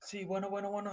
[0.00, 0.92] Sí, bueno, bueno, bueno.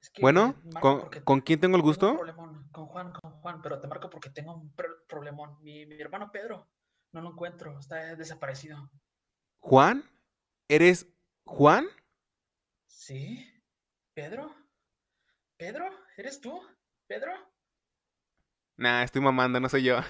[0.00, 2.14] Es que Bueno, ¿con, con quién tengo el tengo gusto?
[2.16, 2.68] problemón.
[2.70, 5.56] Con Juan, con Juan, pero te marco porque tengo un pro- problemón.
[5.62, 6.68] Mi, mi hermano Pedro,
[7.12, 8.90] no lo encuentro, está desaparecido.
[9.60, 10.04] ¿Juan?
[10.68, 11.06] ¿Eres
[11.46, 11.86] Juan?
[12.86, 13.46] ¿Sí?
[14.14, 14.54] ¿Pedro?
[15.56, 15.86] ¿Pedro?
[16.16, 16.60] ¿Eres tú?
[17.06, 17.32] ¿Pedro?
[18.76, 20.00] Nah, estoy mamando, no soy yo.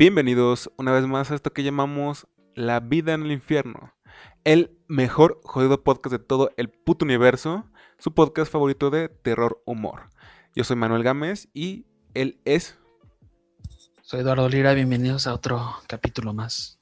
[0.00, 3.92] Bienvenidos una vez más a esto que llamamos La vida en el infierno.
[4.44, 7.66] El mejor jodido podcast de todo el puto universo.
[7.98, 10.08] Su podcast favorito de terror humor.
[10.56, 12.78] Yo soy Manuel Gámez y él es...
[14.00, 16.80] Soy Eduardo Lira, bienvenidos a otro capítulo más.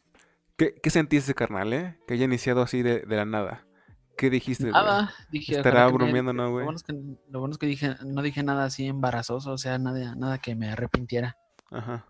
[0.56, 1.98] ¿Qué, qué sentiste, carnal, eh?
[2.06, 3.66] Que haya iniciado así de, de la nada.
[4.16, 4.71] ¿Qué dijiste?
[4.71, 5.56] Nada, dije.
[5.56, 6.65] Estará bromeando, ¿no, Lo güey?
[6.66, 9.76] bueno es que, lo bueno es que dije, no dije nada así embarazoso, o sea,
[9.78, 11.37] nada, nada que me arrepintiera.
[11.73, 12.06] Ajá.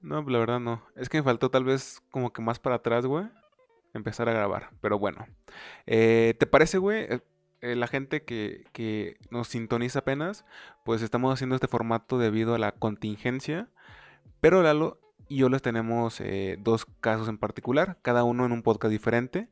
[0.00, 0.82] No, la verdad no.
[0.96, 3.26] Es que me faltó tal vez como que más para atrás, güey.
[3.94, 4.70] Empezar a grabar.
[4.80, 5.26] Pero bueno.
[5.86, 7.04] Eh, ¿te parece, güey?
[7.04, 7.20] Eh,
[7.62, 10.44] eh, la gente que, que nos sintoniza apenas,
[10.84, 13.68] pues estamos haciendo este formato debido a la contingencia.
[14.40, 16.20] Pero Lalo y yo les tenemos
[16.58, 19.48] dos casos en particular, cada uno en un podcast diferente.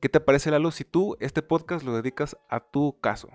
[0.00, 3.30] ¿Qué te parece, Lalo, si tú este podcast lo dedicas a tu caso?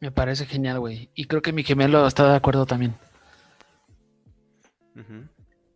[0.00, 1.08] Me parece genial, güey.
[1.14, 2.94] Y creo que mi gemelo está de acuerdo también.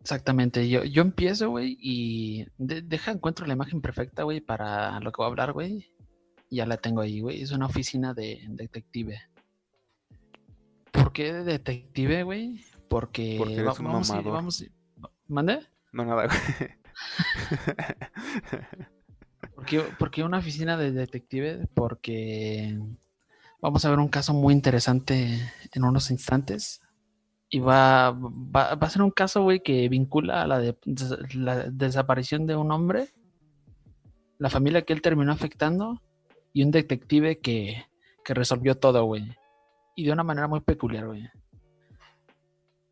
[0.01, 0.67] Exactamente.
[0.69, 5.17] Yo, yo empiezo, güey, y de- deja, encuentro la imagen perfecta, güey, para lo que
[5.17, 5.89] voy a hablar, güey.
[6.49, 7.41] Ya la tengo ahí, güey.
[7.41, 9.19] Es una oficina de detective.
[10.91, 12.63] ¿Por qué de detective, güey?
[12.89, 14.33] Porque, Porque eres va- un vamos, mamador.
[14.33, 14.71] vamos, a ir-
[15.27, 15.59] ¿Mande?
[15.93, 16.37] No, nada, güey.
[19.55, 21.67] ¿Por qué, por qué una oficina de detective?
[21.73, 22.77] Porque
[23.61, 25.39] vamos a ver un caso muy interesante
[25.73, 26.81] en unos instantes.
[27.53, 31.35] Y va, va, va a ser un caso, güey, que vincula a la, de- des-
[31.35, 33.13] la desaparición de un hombre,
[34.39, 36.01] la familia que él terminó afectando
[36.51, 37.85] y un detective que,
[38.25, 39.35] que resolvió todo, güey.
[39.95, 41.29] Y de una manera muy peculiar, güey.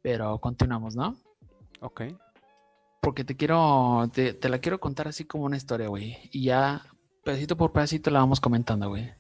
[0.03, 1.15] Pero continuamos, ¿no?
[1.79, 2.01] ok.
[3.01, 6.17] Porque te quiero, te, te la quiero contar así como una historia, güey.
[6.31, 6.83] Y ya,
[7.23, 9.11] pedacito por pedacito la vamos comentando, güey.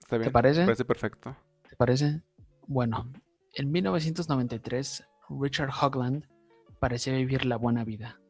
[0.00, 0.30] Está bien.
[0.32, 0.60] parece?
[0.60, 1.34] Me parece perfecto.
[1.66, 2.20] ¿Te parece?
[2.66, 3.10] Bueno,
[3.54, 5.04] en 1993,
[5.40, 6.26] Richard Hogland
[6.78, 8.20] parecía vivir la buena vida.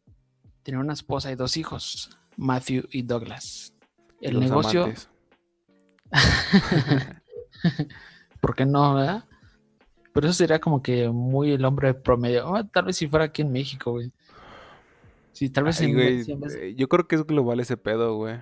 [0.62, 3.75] Tenía una esposa y dos hijos, Matthew y Douglas.
[4.21, 4.93] El Los negocio.
[8.41, 9.25] ¿por qué no, verdad?
[10.12, 12.54] Pero eso sería como que muy el hombre promedio.
[12.54, 14.12] Ah, tal vez si fuera aquí en México, güey.
[15.33, 17.60] Sí, tal vez, Ay, en, güey, si en vez- eh, yo creo que es global
[17.60, 18.39] ese pedo, güey.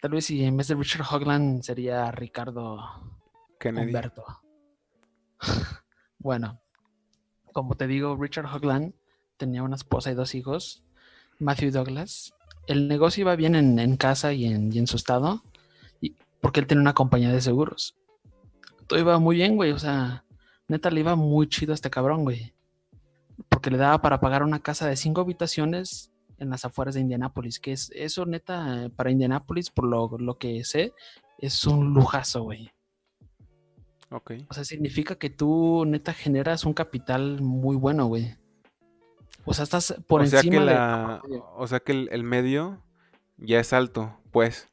[0.00, 2.78] tal vez si en vez de Richard Hogland sería Ricardo
[3.58, 3.86] Kennedy.
[3.86, 4.24] Humberto.
[6.18, 6.60] bueno,
[7.52, 8.94] como te digo, Richard Hogland
[9.36, 10.82] tenía una esposa y dos hijos,
[11.38, 12.34] Matthew Douglas.
[12.66, 15.42] El negocio iba bien en, en casa y en, en su estado,
[16.00, 17.94] y- porque él tenía una compañía de seguros.
[18.86, 20.24] Todo iba muy bien, güey, o sea,
[20.66, 22.52] neta le iba muy chido a este cabrón, güey.
[23.48, 27.58] Porque le daba para pagar una casa de cinco habitaciones en las afueras de Indianápolis,
[27.58, 30.92] que es eso, neta, para Indianápolis, por lo, lo que sé,
[31.38, 32.70] es un lujazo, güey.
[34.10, 38.36] O sea, significa que tú neta generas un capital muy bueno, güey.
[39.44, 40.74] O sea, estás por o sea encima que de...
[40.74, 41.22] la,
[41.56, 42.82] o sea que el, el medio
[43.36, 44.68] ya es alto, pues.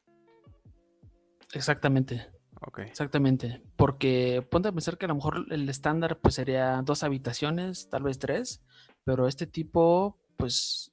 [1.52, 2.26] Exactamente,
[2.60, 2.80] Ok.
[2.80, 3.62] exactamente.
[3.76, 8.02] Porque ponte a pensar que a lo mejor el estándar pues sería dos habitaciones, tal
[8.04, 8.62] vez tres,
[9.04, 10.92] pero este tipo pues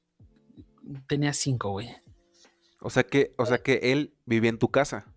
[1.07, 1.89] tenía cinco, güey.
[2.81, 5.07] O sea que, o sea que él vivía en tu casa.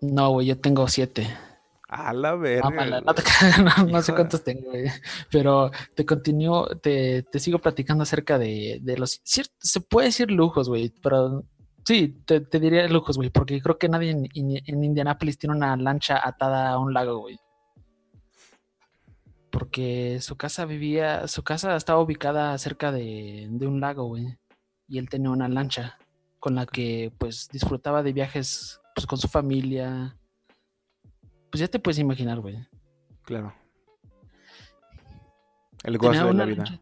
[0.00, 1.26] No, güey, yo tengo siete.
[2.66, 3.12] A la verga.
[3.92, 4.86] No, sé cuántos tengo, güey.
[5.30, 9.22] Pero te continúo, te, te sigo platicando acerca de, de los...
[9.24, 11.44] cier- se puede decir lujos, güey, pero
[11.84, 15.54] sí, te, te diría lujos, güey, porque creo que nadie en, en, en Indianápolis tiene
[15.56, 17.38] una lancha atada a un lago, güey.
[19.50, 24.36] Porque su casa vivía, su casa estaba ubicada cerca de, de un lago, güey.
[24.88, 25.98] Y él tenía una lancha
[26.40, 30.16] con la que, pues, disfrutaba de viajes, pues, con su familia.
[31.56, 32.68] Pues ya te puedes imaginar, güey.
[33.22, 33.54] Claro.
[35.84, 36.64] El gozo de la vida.
[36.64, 36.80] lancha,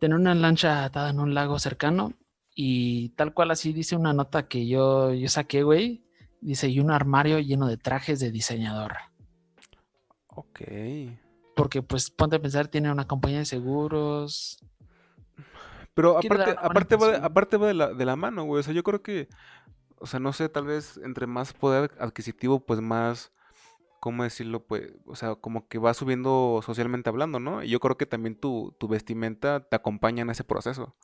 [0.00, 2.14] tenía una lancha atada en un lago cercano
[2.52, 6.02] y tal cual así dice una nota que yo, yo saqué, güey.
[6.40, 8.96] Dice, y un armario lleno de trajes de diseñador.
[10.26, 10.62] Ok.
[11.54, 14.58] Porque pues ponte a pensar, tiene una compañía de seguros.
[15.94, 18.58] Pero aparte, aparte, va, aparte va de la, de la mano, güey.
[18.58, 19.28] O sea, yo creo que,
[19.98, 23.30] o sea, no sé, tal vez entre más poder adquisitivo, pues más,
[24.00, 24.64] ¿cómo decirlo?
[24.64, 27.62] Pues, o sea, como que va subiendo socialmente hablando, ¿no?
[27.62, 30.94] Y yo creo que también tu, tu vestimenta te acompaña en ese proceso.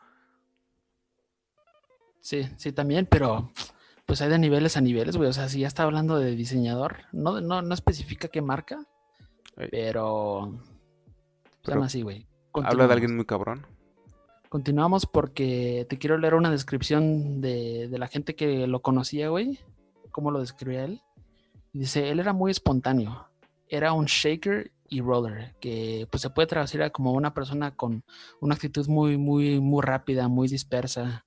[2.20, 3.52] Sí, sí, también, pero
[4.06, 5.28] pues hay de niveles a niveles, güey.
[5.28, 8.86] O sea, si ya está hablando de diseñador, no, no, no especifica qué marca,
[9.56, 9.68] Ey.
[9.70, 10.58] pero...
[11.62, 12.26] Se llama así, güey.
[12.52, 13.66] Habla de alguien muy cabrón.
[14.48, 19.58] Continuamos porque te quiero leer una descripción de, de la gente que lo conocía, güey.
[20.10, 21.02] Cómo lo describía él.
[21.74, 23.28] Dice, él era muy espontáneo.
[23.68, 28.04] Era un shaker y roller, que pues se puede traducir a como una persona con
[28.40, 31.26] una actitud muy, muy, muy rápida, muy dispersa,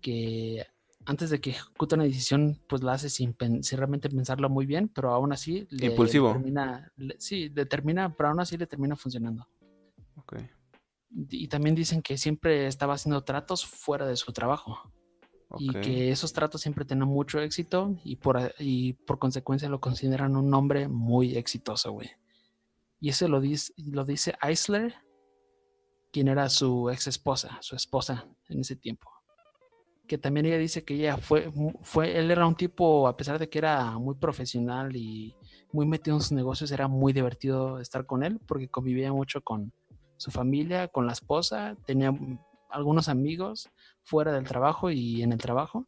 [0.00, 0.66] que
[1.04, 3.36] antes de que ejecute una decisión, pues la hace sin,
[3.72, 6.32] realmente pensarlo muy bien, pero aún así le, le Impulsivo.
[6.32, 9.46] termina, le- sí, determina, pero aún así le termina funcionando.
[10.14, 10.36] Ok.
[11.28, 14.90] Y también dicen que siempre estaba haciendo tratos fuera de su trabajo
[15.58, 15.80] y ok.
[15.80, 20.52] que esos tratos siempre tenían mucho éxito y por, y por consecuencia lo consideran un
[20.54, 22.10] hombre muy exitoso, güey.
[23.00, 24.94] Y eso lo dice, lo dice Eisler,
[26.12, 29.10] quien era su ex esposa, su esposa en ese tiempo.
[30.06, 31.50] Que también ella dice que ella fue,
[31.82, 35.34] fue, él era un tipo, a pesar de que era muy profesional y
[35.72, 39.72] muy metido en sus negocios, era muy divertido estar con él porque convivía mucho con
[40.16, 42.12] su familia, con la esposa, tenía
[42.72, 43.68] algunos amigos
[44.02, 45.86] fuera del trabajo y en el trabajo.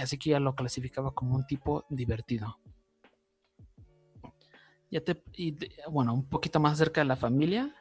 [0.00, 2.58] Así que ella lo clasificaba como un tipo divertido.
[4.90, 7.74] Ya te, y de- bueno, un poquito más cerca de la familia.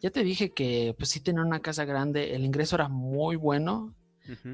[0.00, 3.94] Ya te dije que pues sí tenía una casa grande, el ingreso era muy bueno,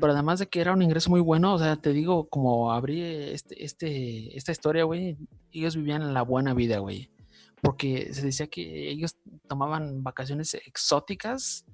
[0.00, 3.02] pero además de que era un ingreso muy bueno, o sea, te digo, como abrí
[3.02, 5.16] este, este, esta historia, güey,
[5.52, 7.10] ellos vivían la buena vida, güey.
[7.62, 9.16] Porque se decía que ellos
[9.48, 11.64] tomaban vacaciones exóticas,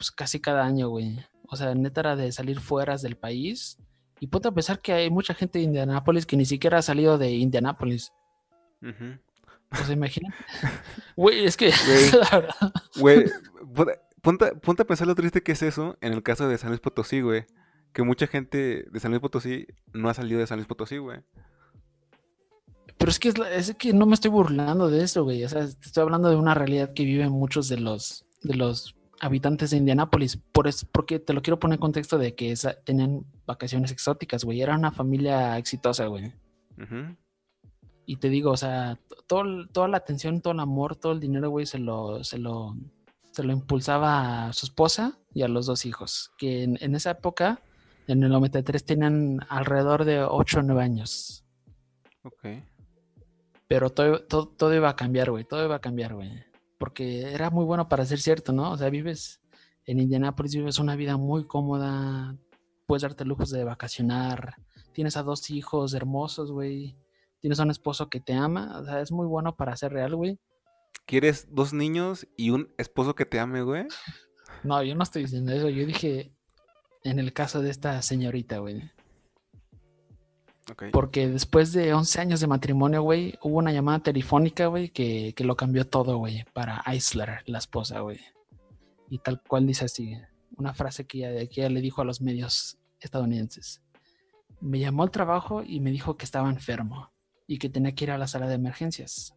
[0.00, 1.18] pues casi cada año, güey.
[1.46, 3.76] O sea, neta era de salir fuera del país.
[4.18, 7.18] Y ponte a pensar que hay mucha gente de Indianápolis que ni siquiera ha salido
[7.18, 8.10] de Indianápolis.
[8.82, 10.34] O sea, imagínate.
[11.16, 11.70] Güey, es que,
[12.98, 13.24] Güey.
[14.22, 16.80] ponte, ponte- a pensar lo triste que es eso en el caso de San Luis
[16.80, 17.44] Potosí, güey.
[17.92, 21.20] Que mucha gente de San Luis Potosí no ha salido de San Luis Potosí, güey.
[22.96, 23.34] Pero es que, es,
[23.68, 25.44] es que no me estoy burlando de eso, güey.
[25.44, 29.70] O sea, estoy hablando de una realidad que viven muchos de los, de los habitantes
[29.70, 30.36] de Indianápolis.
[30.36, 34.44] Por eso, porque te lo quiero poner en contexto de que esa- tenían vacaciones exóticas,
[34.44, 34.60] güey.
[34.62, 36.32] Era una familia exitosa, güey.
[38.06, 41.50] Y te digo, o sea, todo, toda la atención, todo el amor, todo el dinero,
[41.50, 42.74] güey, se lo, se lo,
[43.30, 46.32] se lo impulsaba a su esposa y a los dos hijos.
[46.38, 47.60] Que en, en esa época,
[48.08, 51.44] en el 93, tenían alrededor de 8 o 9 años.
[52.24, 52.46] Ok.
[53.68, 55.44] Pero todo, todo, todo iba a cambiar, güey.
[55.44, 56.32] Todo iba a cambiar, güey.
[56.80, 58.72] Porque era muy bueno para ser cierto, ¿no?
[58.72, 59.42] O sea, vives
[59.84, 62.34] en Indianápolis, vives una vida muy cómoda.
[62.86, 64.54] Puedes darte lujos de vacacionar.
[64.94, 66.96] Tienes a dos hijos hermosos, güey.
[67.38, 68.80] Tienes a un esposo que te ama.
[68.80, 70.40] O sea, es muy bueno para ser real, güey.
[71.04, 73.86] ¿Quieres dos niños y un esposo que te ame, güey?
[74.62, 75.70] No, yo no estoy diciendo eso.
[75.70, 76.34] Yo dije
[77.04, 78.90] en el caso de esta señorita, güey.
[80.70, 80.84] Ok.
[80.92, 85.44] Porque después de 11 años de matrimonio, güey, hubo una llamada telefónica, güey, que, que
[85.44, 88.20] lo cambió todo, güey, para Eisler, la esposa, güey.
[89.08, 90.16] Y tal cual dice así,
[90.56, 93.82] una frase que ella, que ella le dijo a los medios estadounidenses.
[94.60, 97.10] Me llamó al trabajo y me dijo que estaba enfermo
[97.46, 99.34] y que tenía que ir a la sala de emergencias.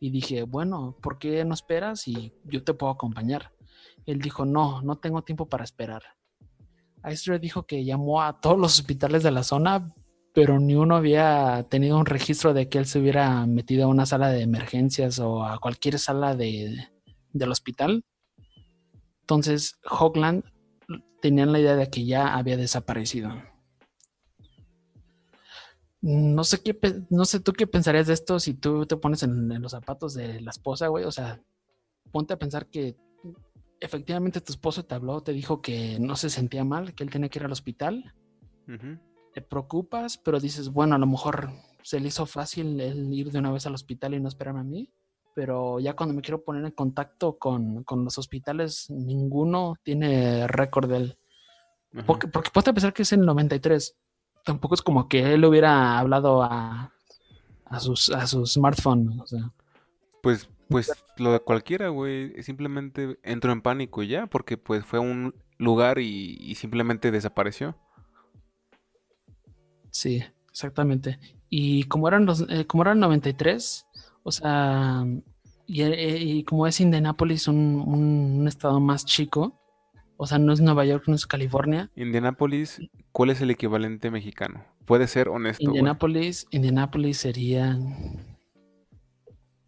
[0.00, 2.08] Y dije, bueno, ¿por qué no esperas?
[2.08, 3.52] Y yo te puedo acompañar.
[4.06, 6.02] Él dijo, no, no tengo tiempo para esperar.
[7.02, 9.92] Eisler dijo que llamó a todos los hospitales de la zona,
[10.34, 14.04] pero ni uno había tenido un registro de que él se hubiera metido a una
[14.04, 16.88] sala de emergencias o a cualquier sala de,
[17.32, 18.04] del hospital.
[19.20, 20.42] Entonces, Hogland
[21.22, 23.30] tenían la idea de que ya había desaparecido.
[26.02, 26.76] No sé qué,
[27.10, 30.14] no sé tú qué pensarías de esto si tú te pones en, en los zapatos
[30.14, 31.04] de la esposa, güey.
[31.04, 31.40] O sea,
[32.10, 32.96] ponte a pensar que
[33.78, 37.28] efectivamente tu esposo te habló, te dijo que no se sentía mal, que él tenía
[37.28, 38.12] que ir al hospital.
[39.34, 41.50] Te preocupas, pero dices, bueno, a lo mejor
[41.82, 44.64] se le hizo fácil el ir de una vez al hospital y no esperarme a
[44.64, 44.88] mí,
[45.34, 50.88] pero ya cuando me quiero poner en contacto con, con los hospitales, ninguno tiene récord
[50.88, 51.18] de él.
[51.92, 52.06] Ajá.
[52.06, 53.96] Porque, porque a pensar que es en el 93.
[54.44, 56.92] Tampoco es como que él hubiera hablado a,
[57.66, 59.20] a, sus, a su smartphone.
[59.20, 59.52] O sea,
[60.22, 62.42] Pues, pues lo de cualquiera, güey.
[62.42, 67.10] Simplemente entró en pánico y ya, porque pues fue a un lugar y, y simplemente
[67.10, 67.76] desapareció.
[69.94, 71.20] Sí, exactamente.
[71.48, 73.86] Y como eran los, eh, como era el 93,
[74.24, 75.04] o sea,
[75.66, 79.60] y, eh, y como es Indianapolis un, un- un estado más chico,
[80.16, 81.90] O sea, no es Nueva York, no es California.
[81.96, 82.80] Indianápolis,
[83.12, 84.64] ¿cuál es el equivalente mexicano?
[84.84, 85.64] Puede ser honesto.
[85.64, 87.76] Indianápolis, Indianápolis sería.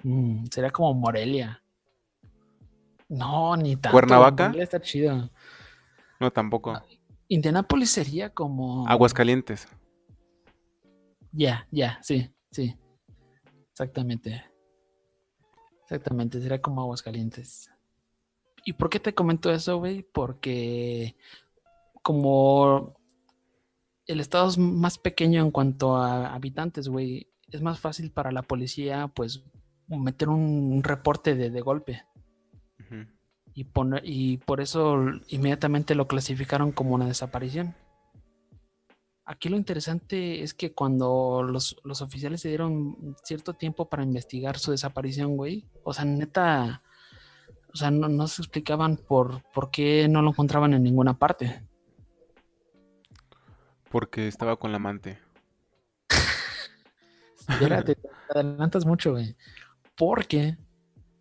[0.02, 1.62] mm, sería como Morelia.
[3.08, 3.90] No, ni tanto.
[3.92, 4.44] ¿Cuernavaca?
[4.46, 5.30] Morelia está chido.
[6.20, 6.72] No, tampoco.
[6.74, 6.82] No.
[7.28, 8.86] Indianápolis sería como.
[8.88, 9.66] Aguascalientes.
[11.36, 12.74] Ya, ya, sí, sí.
[13.70, 14.42] Exactamente.
[15.82, 17.70] Exactamente, sería como Aguascalientes.
[18.64, 20.02] ¿Y por qué te comento eso, güey?
[20.02, 21.14] Porque
[22.02, 22.96] como
[24.06, 28.42] el estado es más pequeño en cuanto a habitantes, güey, es más fácil para la
[28.42, 29.44] policía, pues,
[29.88, 32.02] meter un reporte de, de golpe.
[33.54, 34.96] Y, poner, y por eso
[35.28, 37.74] inmediatamente lo clasificaron como una desaparición.
[39.28, 44.56] Aquí lo interesante es que cuando los, los oficiales se dieron cierto tiempo para investigar
[44.58, 46.82] su desaparición, güey, o sea, neta,
[47.72, 51.60] o sea, no, no se explicaban por, por qué no lo encontraban en ninguna parte.
[53.90, 55.18] Porque estaba con la amante.
[57.48, 59.36] Espérate, te adelantas mucho, güey.
[59.96, 60.56] Porque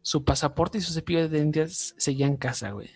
[0.01, 2.89] su pasaporte y su cepillo de dientes seguían en casa, güey.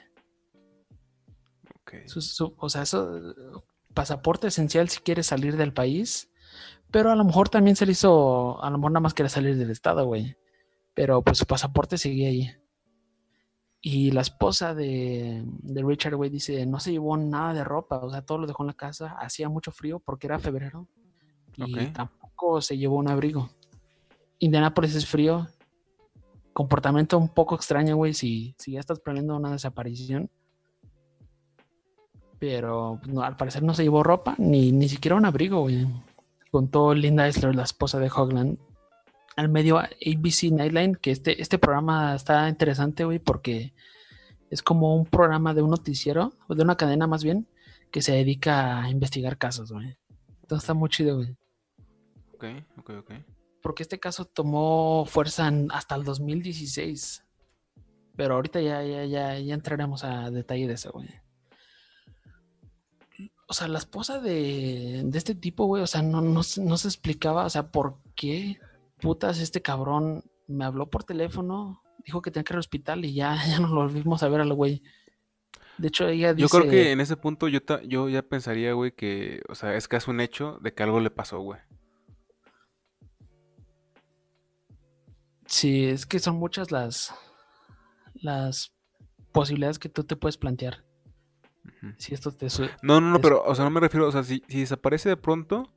[1.82, 1.94] Ok.
[2.06, 3.64] Su- su- o sea, eso,
[4.00, 6.32] pasaporte esencial si quieres salir del país,
[6.90, 9.58] pero a lo mejor también se le hizo, a lo mejor nada más quiere salir
[9.58, 10.38] del estado, güey.
[10.94, 12.50] Pero pues su pasaporte seguía ahí.
[13.82, 18.10] Y la esposa de, de Richard, güey, dice, no se llevó nada de ropa, o
[18.10, 20.88] sea, todo lo dejó en la casa, hacía mucho frío porque era febrero
[21.58, 23.50] y tampoco se llevó un abrigo.
[24.40, 25.46] Indianápolis es frío,
[26.54, 30.32] comportamiento un poco extraño, güey, si, si ya estás planeando una desaparición.
[32.40, 35.86] Pero no, al parecer no se llevó ropa, ni, ni siquiera un abrigo, güey.
[36.52, 38.58] Contó Linda Eisler, la esposa de Hogland,
[39.36, 43.74] al medio ABC Nightline, que este, este programa está interesante, güey, porque
[44.50, 47.48] es como un programa de un noticiero, o de una cadena más bien,
[47.92, 49.98] que se dedica a investigar casos, güey.
[50.42, 51.36] Entonces está muy chido, güey.
[52.34, 52.46] Ok,
[52.80, 53.12] ok, ok.
[53.62, 57.24] Porque este caso tomó fuerza en- hasta el 2016.
[58.16, 61.10] Pero ahorita ya, ya, ya, ya entraremos a detalle de eso, güey.
[63.52, 66.78] O sea, la esposa de, de este tipo, güey, o sea, no, no, se- no
[66.78, 68.60] se explicaba, o sea, por qué
[69.02, 73.14] putas este cabrón me habló por teléfono, dijo que tenía que ir al hospital y
[73.14, 74.84] ya, ya no lo volvimos a ver al güey.
[75.80, 76.44] De hecho, ella dice...
[76.44, 79.76] Yo creo que en ese punto yo, ta- yo ya pensaría, güey, que, o sea,
[79.76, 81.60] es casi un hecho de que algo le pasó, güey.
[85.48, 87.14] Sí, es que son muchas las,
[88.14, 88.74] las
[89.32, 90.84] posibilidades que tú te puedes plantear.
[91.98, 92.48] Si esto te...
[92.82, 95.10] No, no, no, Es- pero, o sea, no me refiero, o sea, si, si desaparece
[95.10, 95.72] de pronto,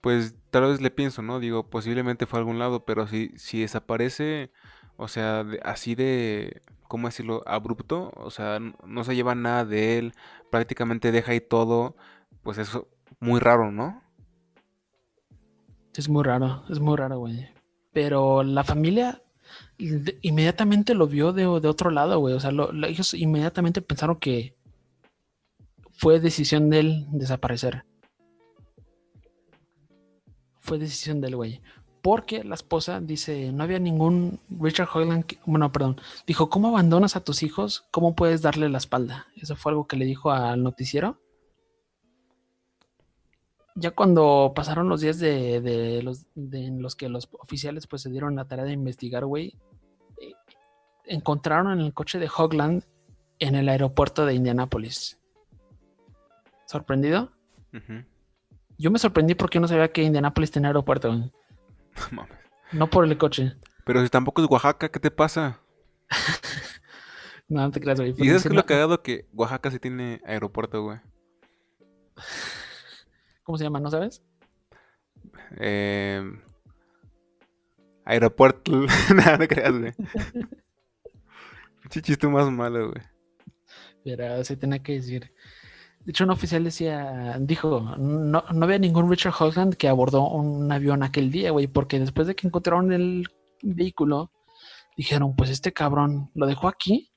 [0.00, 1.40] pues tal vez le pienso, ¿no?
[1.40, 4.50] Digo, posiblemente fue a algún lado, pero si, si desaparece,
[4.96, 7.42] o sea, de- así de, ¿cómo decirlo?
[7.46, 10.14] Abrupto, o sea, no se lleva nada de él,
[10.50, 11.96] prácticamente deja ahí todo,
[12.42, 12.88] pues eso,
[13.20, 14.02] muy raro, ¿no?
[15.94, 17.48] Es muy raro, es muy raro, güey.
[17.92, 19.22] Pero la familia
[19.78, 22.34] inmediatamente lo vio de, de otro lado, güey.
[22.34, 24.55] O sea, lo- lo- ellos inmediatamente pensaron que
[25.96, 27.84] fue decisión de él desaparecer.
[30.60, 31.62] Fue decisión del güey.
[32.02, 37.24] Porque la esposa dice, no había ningún Richard Hoyland, bueno, perdón, dijo, ¿cómo abandonas a
[37.24, 37.86] tus hijos?
[37.90, 39.26] ¿Cómo puedes darle la espalda?
[39.36, 41.18] Eso fue algo que le dijo al noticiero.
[43.74, 48.36] Ya cuando pasaron los días de, los, en los que los oficiales pues se dieron
[48.36, 49.58] la tarea de investigar, güey,
[50.20, 50.32] eh,
[51.06, 52.84] encontraron en el coche de Hogland
[53.38, 55.18] en el aeropuerto de Indianápolis.
[56.66, 57.32] ¿Sorprendido?
[58.78, 61.32] Yo me sorprendí porque no sabía que Indianápolis tenía aeropuerto, güey.
[62.12, 62.38] No mames.
[62.72, 63.54] No por el coche.
[63.84, 65.60] Pero si tampoco es Oaxaca, ¿qué te pasa?
[67.48, 68.12] No, no te creas, güey.
[68.18, 69.04] ¿Y es lo no- cagado?
[69.04, 70.98] Que Oaxaca sí tiene aeropuerto, güey.
[73.44, 73.78] ¿Cómo se llama?
[73.78, 74.24] ¿No sabes?
[75.58, 76.28] Eh,
[78.04, 78.72] aeropuerto.
[79.14, 79.92] Nada, no creas, güey.
[81.82, 83.02] Pinche chiste más malo, güey.
[84.04, 85.32] Pero se tenía que decir.
[86.06, 90.70] De hecho, un oficial decía, dijo, no, no había ningún Richard Hogland que abordó un
[90.70, 93.26] avión aquel día, güey, porque después de que encontraron el
[93.60, 94.30] vehículo,
[94.96, 97.10] dijeron, pues este cabrón lo dejó aquí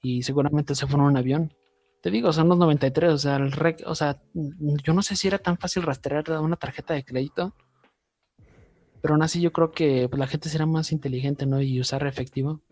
[0.00, 1.52] y seguramente se fue en un avión.
[2.00, 5.28] Te digo, son los 93, o sea, el rec- o sea, yo no sé si
[5.28, 7.54] era tan fácil rastrear una tarjeta de crédito,
[9.02, 11.60] pero aún así yo creo que pues, la gente será más inteligente, ¿no?
[11.60, 12.62] Y usar efectivo.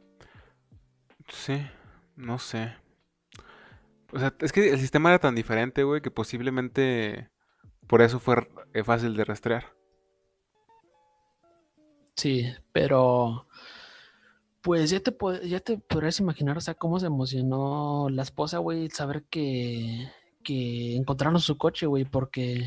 [1.28, 1.66] Sí,
[2.16, 2.72] no sé.
[4.14, 7.30] O sea, es que el sistema era tan diferente, güey, que posiblemente
[7.86, 8.36] por eso fue
[8.84, 9.74] fácil de rastrear.
[12.16, 13.46] Sí, pero
[14.62, 15.78] Pues ya te, ya te
[16.20, 20.10] imaginar, o sea, cómo se emocionó la esposa, güey, saber que,
[20.42, 22.66] que encontraron su coche, güey, porque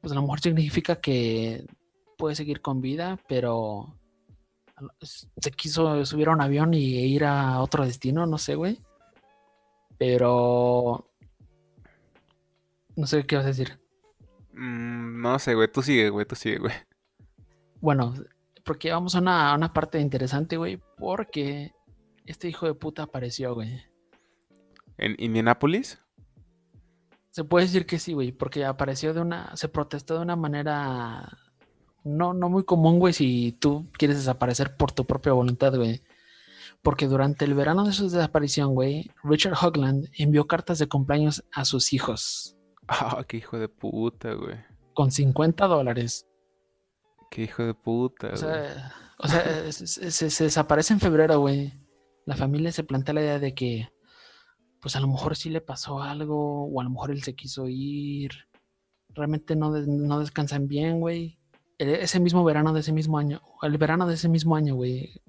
[0.00, 1.66] pues a lo mejor significa que
[2.16, 3.98] puede seguir con vida, pero
[5.36, 8.80] se quiso subir a un avión y ir a otro destino, no sé, güey.
[9.98, 11.10] Pero
[12.96, 13.78] no sé qué vas a decir.
[14.52, 15.70] Mm, no sé, güey.
[15.70, 16.26] Tú sigue, güey.
[16.26, 16.74] Tú sigue, güey.
[17.80, 18.14] Bueno,
[18.64, 21.72] porque vamos a una, a una parte interesante, güey, porque
[22.26, 23.82] este hijo de puta apareció, güey.
[24.98, 25.98] ¿En Indianápolis?
[27.30, 31.38] Se puede decir que sí, güey, porque apareció de una, se protestó de una manera
[32.04, 36.02] no, no muy común, güey, si tú quieres desaparecer por tu propia voluntad, güey.
[36.82, 41.64] Porque durante el verano de su desaparición, güey, Richard Hogland envió cartas de cumpleaños a
[41.64, 42.56] sus hijos
[42.88, 44.56] Ah, qué hijo de puta, güey.
[44.94, 46.26] con 50 dólares.
[47.30, 48.38] Qué hijo de puta, O güey.
[48.40, 51.74] sea, o sea, se, se- se desaparece en febrero, güey.
[52.24, 53.88] La familia se plantea la idea de que,
[54.80, 57.66] pues a lo mejor sí le pasó algo, o a lo mejor él se quiso
[57.68, 58.30] ir.
[59.10, 61.38] Realmente no, no descansan bien, güey.
[61.78, 65.20] E- Ese mismo verano de ese mismo año, el verano de ese mismo año, güey,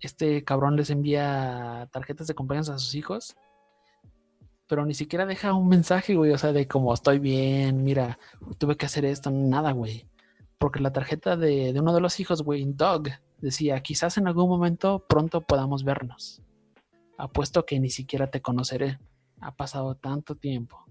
[0.00, 3.36] este cabrón les envía tarjetas de cumpleaños a sus hijos,
[4.66, 8.18] pero ni siquiera deja un mensaje, güey, o sea, de como estoy bien, mira,
[8.58, 10.08] tuve que hacer esto, nada, güey.
[10.58, 14.48] Porque la tarjeta de, de uno de los hijos, güey, Doug, decía, quizás en algún
[14.48, 16.42] momento pronto podamos vernos.
[17.18, 18.98] Apuesto que ni siquiera te conoceré.
[19.40, 20.84] Ha pasado tanto tiempo.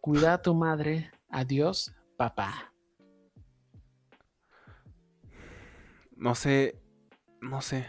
[0.00, 1.10] Cuida a tu madre.
[1.28, 2.72] Adiós, papá.
[6.16, 6.80] No sé.
[7.40, 7.86] No sé.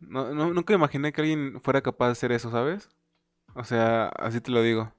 [0.00, 2.88] No, no- nunca imaginé que alguien fuera capaz de hacer eso, ¿sabes?
[3.54, 4.92] O sea, así te lo digo.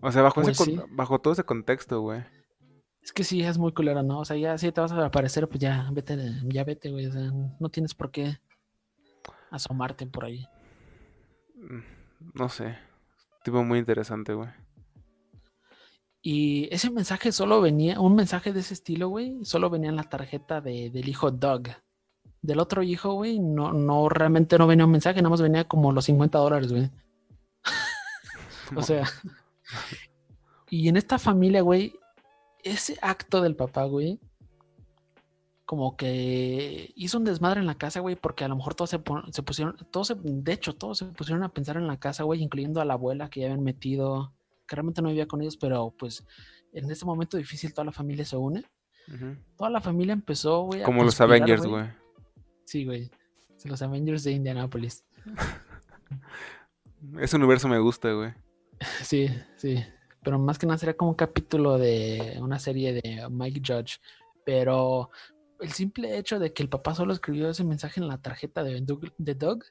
[0.00, 0.80] O sea, bajo, Pues sí.
[0.90, 2.22] bajo todo ese contexto, güey.
[3.02, 4.20] Es que sí, es muy culero, ¿no?
[4.20, 7.06] O sea, ya si te vas a aparecer, pues ya, vete, ya vete, güey.
[7.06, 8.38] O sea, no tienes por qué
[9.50, 10.46] asomarte por ahí.
[11.56, 11.80] Mm,
[12.34, 12.76] No sé.
[13.42, 14.50] Tipo muy interesante, güey.
[16.22, 20.02] Y ese mensaje solo venía, un mensaje de ese estilo, güey, solo venía en la
[20.04, 21.68] tarjeta de- del hijo Doug.
[22.42, 25.92] Del otro hijo, güey, no, no, realmente no venía un mensaje, nada más venía como
[25.92, 26.90] los 50 dólares, güey.
[28.76, 29.04] O sea,
[30.68, 31.92] y en esta familia, güey,
[32.62, 34.20] ese acto del papá, güey,
[35.64, 38.98] como que hizo un desmadre en la casa, güey, porque a lo mejor todos se,
[39.42, 42.80] pusieron, todos se- de hecho, todos se pusieron a pensar en la casa, güey, incluyendo
[42.80, 44.32] a la abuela que ya habían metido,
[44.66, 46.24] que realmente no vivía con ellos, pero pues
[46.72, 48.64] en este momento difícil toda la familia se une.
[49.56, 50.82] Toda la familia empezó, güey.
[50.82, 51.90] a Como los Avengers, güey.
[52.70, 53.10] Sí, güey.
[53.64, 55.04] Los Avengers de Indianapolis.
[57.20, 58.32] Ese universo me gusta, güey.
[59.02, 59.84] Sí, sí.
[60.22, 63.98] Pero más que nada sería como un capítulo de una serie de Mike Judge.
[64.44, 65.10] Pero
[65.58, 68.80] el simple hecho de que el papá solo escribió ese mensaje en la tarjeta de
[68.82, 69.64] Doug, de Doug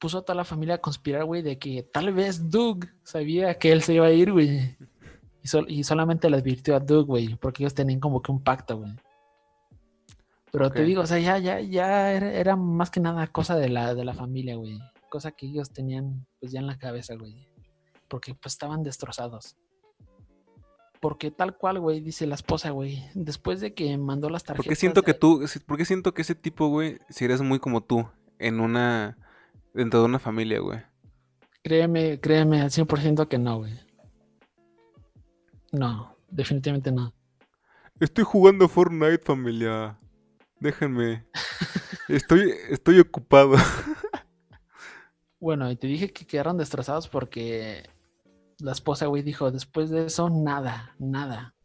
[0.00, 3.70] puso a toda la familia a conspirar, güey, de que tal vez Doug sabía que
[3.70, 4.76] él se iba a ir, güey.
[5.42, 8.42] Y, sol- y solamente le advirtió a Doug, güey, porque ellos tenían como que un
[8.42, 8.92] pacto, güey.
[10.52, 13.70] Pero te digo, o sea, ya, ya, ya era, era más que nada cosa de
[13.70, 14.78] la, de la familia, güey.
[15.08, 17.48] Cosa que ellos tenían, pues ya en la cabeza, güey.
[18.06, 19.56] Porque pues estaban destrozados.
[21.00, 23.02] Porque tal cual, güey, dice la esposa, güey.
[23.14, 24.66] Después de que mandó las tarjetas.
[24.66, 28.06] Porque siento que tú, porque siento que ese tipo, güey, si eres muy como tú,
[28.38, 29.16] en una,
[29.72, 30.80] dentro de una familia, güey.
[31.62, 33.72] Créeme, créeme al 100% que no, güey.
[35.72, 37.14] No, definitivamente no.
[37.98, 39.98] Estoy jugando Fortnite, familia.
[40.62, 41.26] Déjenme.
[42.08, 43.56] Estoy, estoy ocupado.
[45.40, 47.90] Bueno, y te dije que quedaron destrozados porque
[48.60, 51.56] la esposa, güey, dijo, después de eso, nada, nada.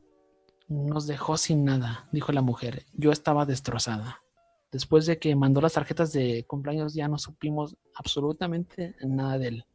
[0.68, 2.88] Nos dejó sin nada, dijo la mujer.
[2.94, 4.20] Yo estaba destrozada.
[4.72, 9.66] Después de que mandó las tarjetas de cumpleaños, ya no supimos absolutamente nada de él.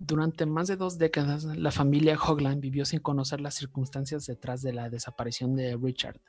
[0.00, 4.72] Durante más de dos décadas, la familia Hogland vivió sin conocer las circunstancias detrás de
[4.72, 6.20] la desaparición de Richard.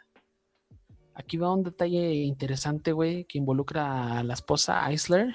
[1.16, 5.34] Aquí va un detalle interesante, güey, que involucra a la esposa Eisler.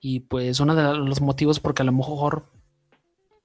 [0.00, 2.52] Y pues uno de los motivos porque a lo mejor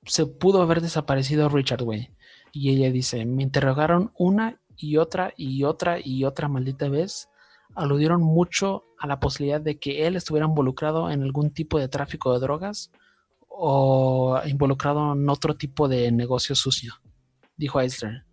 [0.06, 2.12] se pudo haber desaparecido Richard, güey.
[2.52, 7.30] Y ella dice, me interrogaron una y otra y otra y otra maldita vez.
[7.76, 12.32] Aludieron mucho a la posibilidad de que él estuviera involucrado en algún tipo de tráfico
[12.32, 12.92] de drogas
[13.48, 16.94] o involucrado en otro tipo de negocio sucio,
[17.58, 18.29] dijo Eisler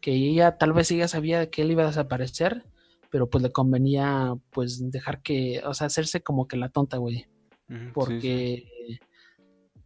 [0.00, 2.64] que ella tal vez ella sabía que él iba a desaparecer,
[3.10, 7.26] pero pues le convenía pues dejar que, o sea, hacerse como que la tonta, güey,
[7.68, 7.92] Ujú, sí, sí.
[7.94, 8.64] porque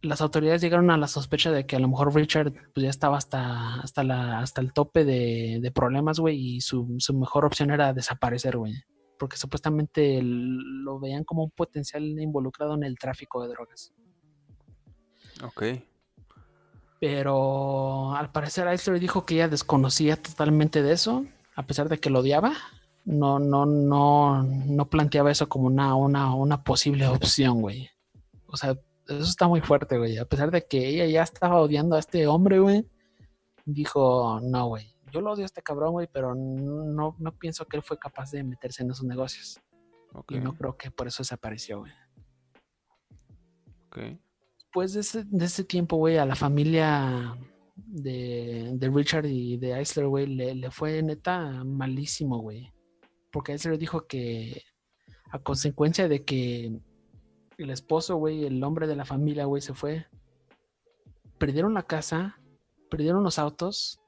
[0.05, 3.17] las autoridades llegaron a la sospecha de que a lo mejor Richard pues, ya estaba
[3.17, 7.71] hasta, hasta, la, hasta el tope de, de problemas, güey, y su, su mejor opción
[7.71, 8.73] era desaparecer, güey.
[9.17, 13.93] Porque supuestamente lo veían como un potencial involucrado en el tráfico de drogas.
[15.43, 15.63] Ok.
[17.07, 21.23] Pero al parecer Eisler dijo que ella desconocía totalmente de eso,
[21.55, 22.53] a pesar de que lo odiaba.
[23.03, 27.91] No, no, no, no planteaba eso como una, una, una posible opción, güey.
[28.47, 28.71] O sea,
[29.07, 30.17] eso está muy fuerte, güey.
[30.17, 32.89] A pesar de que ella ya estaba odiando a este hombre, güey,
[33.65, 37.77] dijo, no, güey, yo lo odio a este cabrón, güey, pero no, no pienso que
[37.77, 39.61] él fue capaz de meterse en esos negocios.
[40.29, 41.91] Y no creo que por eso desapareció, güey.
[43.89, 44.24] Ok.
[44.75, 47.37] Después de ese, de ese tiempo, güey, a la familia
[47.77, 52.73] de, de Richard y de Eisler, güey, le, le fue neta malísimo, güey.
[53.31, 54.63] Porque Eisler dijo que
[55.31, 56.77] a consecuencia de que
[57.57, 60.07] el esposo, güey, el hombre de la familia, güey, se fue.
[61.37, 62.37] Perdieron la casa,
[62.89, 64.01] perdieron los autos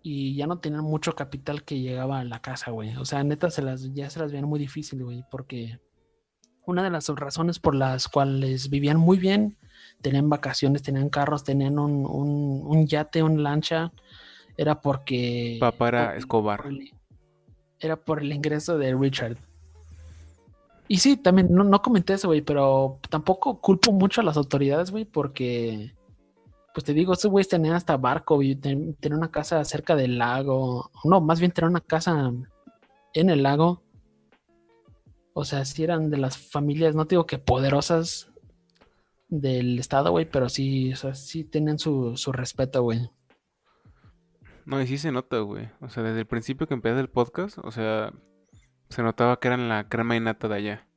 [0.00, 2.94] y ya no tenían mucho capital que llegaba a la casa, güey.
[2.98, 5.80] O sea, neta, se las, ya se las veían muy difícil, güey, porque
[6.66, 9.56] una de las razones por las cuales vivían muy bien,
[10.02, 13.92] tenían vacaciones, tenían carros, tenían un, un, yate, un lancha,
[14.56, 15.56] era porque...
[15.60, 16.64] Papá era Escobar.
[17.78, 19.38] era por el ingreso de Richard.
[20.88, 24.90] Y sí, también, no, no comenté eso, güey, pero tampoco culpo mucho a las autoridades,
[24.90, 25.92] güey, porque,
[26.74, 30.90] pues te digo, esos güeyes tenían hasta barco, güey, tenían una casa cerca del lago,
[31.04, 32.32] no, más bien tenían una casa
[33.14, 33.82] en el lago.
[35.38, 38.30] O sea, sí eran de las familias, no digo que poderosas
[39.28, 43.10] del estado, güey, pero sí, o sea, sí tienen su, su respeto, güey.
[44.64, 45.68] No, y sí se nota, güey.
[45.82, 48.14] O sea, desde el principio que empecé el podcast, o sea,
[48.88, 50.88] se notaba que eran la crema innata de allá.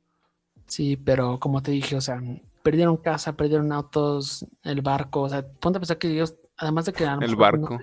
[0.64, 2.22] Sí, pero como te dije, o sea,
[2.62, 6.94] perdieron casa, perdieron autos, el barco, o sea, ponte a pensar que ellos, además de
[6.94, 7.04] que...
[7.04, 7.78] el barco.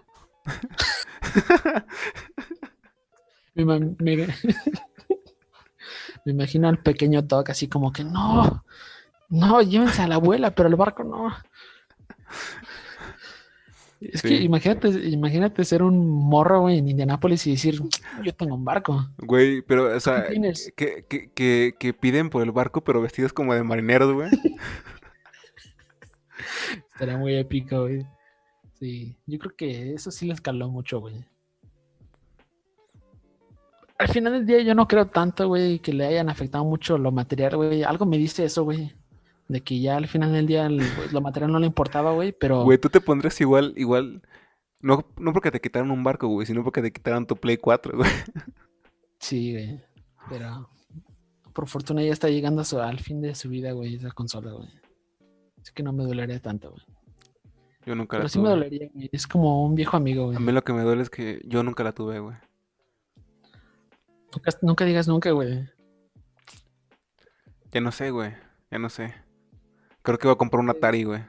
[3.54, 4.28] me,
[6.28, 8.64] me, imagino al pequeño Doc así como que no,
[9.30, 11.34] no, llévense a la abuela, pero el barco no.
[14.00, 17.82] Es que imagínate, imagínate ser un morro, güey, en Indianápolis y decir,
[18.24, 19.10] yo tengo un barco.
[19.18, 20.28] Güey, pero, o sea,
[20.76, 24.30] que, que, que, piden por el barco, pero vestidos como de marineros, güey.
[26.94, 28.06] Estaría muy épico, güey.
[28.80, 31.26] Sí, yo creo que eso sí le escaló mucho, güey.
[33.98, 37.12] Al final del día yo no creo tanto, güey, que le hayan afectado mucho lo
[37.12, 37.84] material, güey.
[37.84, 38.94] Algo me dice eso, güey.
[39.48, 42.64] De que ya al final del día pues, lo material no le importaba, güey, pero...
[42.64, 44.22] Güey, tú te pondrías igual, igual...
[44.82, 47.98] No, no porque te quitaron un barco, güey, sino porque te quitaron tu Play 4,
[47.98, 48.10] güey.
[49.20, 49.82] Sí, güey.
[50.30, 50.70] Pero
[51.54, 54.70] por fortuna ya está llegando al fin de su vida, güey, esa consola, güey.
[55.60, 56.84] Así que no me dolería tanto, güey.
[57.86, 58.28] Yo nunca la tuve.
[58.28, 59.10] Pero sí me dolería, güey.
[59.12, 60.38] Es como un viejo amigo, güey.
[60.38, 62.36] A mí lo que me duele es que yo nunca la tuve, güey.
[64.38, 65.68] Nunca, nunca digas nunca, güey.
[67.72, 68.36] Ya no sé, güey.
[68.70, 69.16] Ya no sé.
[70.04, 71.24] Creo que voy a comprar un Atari, güey.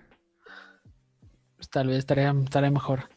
[1.56, 2.32] Pues tal vez estaría,
[2.70, 3.08] mejor.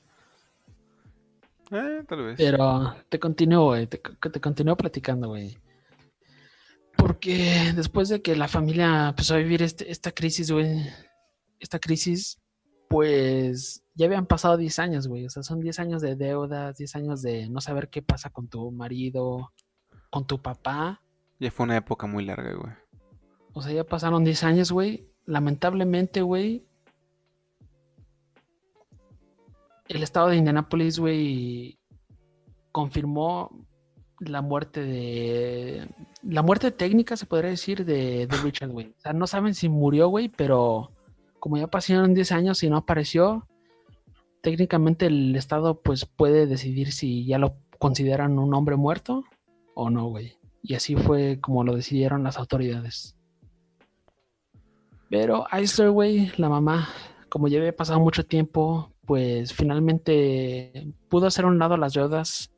[1.72, 2.36] Eh, tal vez.
[2.38, 3.88] Pero te continúo, güey.
[3.88, 5.58] Te, te continúo platicando, güey.
[6.96, 10.86] Porque después de que la familia empezó a vivir este, esta crisis, güey.
[11.60, 12.42] Esta crisis,
[12.88, 15.26] pues ya habían pasado 10 años, güey.
[15.26, 18.48] O sea, son 10 años de deudas, 10 años de no saber qué pasa con
[18.48, 19.52] tu marido,
[20.12, 21.02] con tu papá.
[21.40, 22.74] Ya fue una época muy larga, güey.
[23.54, 26.66] O sea, ya pasaron 10 años, güey lamentablemente, güey,
[29.88, 31.80] el estado de Indianapolis, güey,
[32.72, 33.66] confirmó
[34.20, 35.90] la muerte de.
[36.24, 38.94] La muerte técnica, se podría decir, de, Richard, güey.
[38.98, 40.92] O sea, no saben si murió, güey, pero
[41.40, 43.48] como ya pasaron 10 años y no apareció,
[44.42, 49.24] técnicamente el Estado, pues, puede decidir si ya lo consideran un hombre muerto
[49.74, 50.38] o no, güey.
[50.64, 53.16] Y así fue como lo decidieron las autoridades.
[55.10, 56.88] Pero Eisler, güey, la mamá,
[57.30, 62.54] como ya había pasado mucho tiempo, pues finalmente pudo hacer un lado las deudas,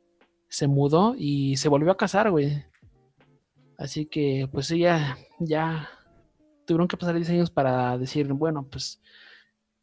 [0.48, 2.64] se mudó y se volvió a casar, güey.
[3.76, 5.88] Así que, pues ella ya
[6.64, 9.00] tuvieron que pasar 10 años para decir, bueno, pues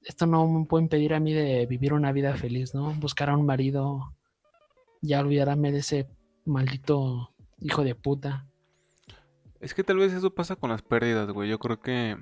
[0.02, 2.94] esto no me puede impedir a mí de vivir una vida feliz, ¿no?
[2.94, 4.16] Buscar a un marido,
[5.02, 6.08] ya olvidarme de ese
[6.46, 8.48] maldito hijo de puta.
[9.60, 11.50] Es que tal vez eso pasa con las pérdidas, güey.
[11.50, 12.18] Yo creo que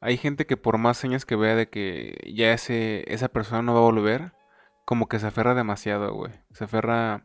[0.00, 3.74] hay gente que por más señas que vea de que ya ese, esa persona no
[3.74, 4.32] va a volver,
[4.84, 6.32] como que se aferra demasiado, güey.
[6.52, 7.24] Se aferra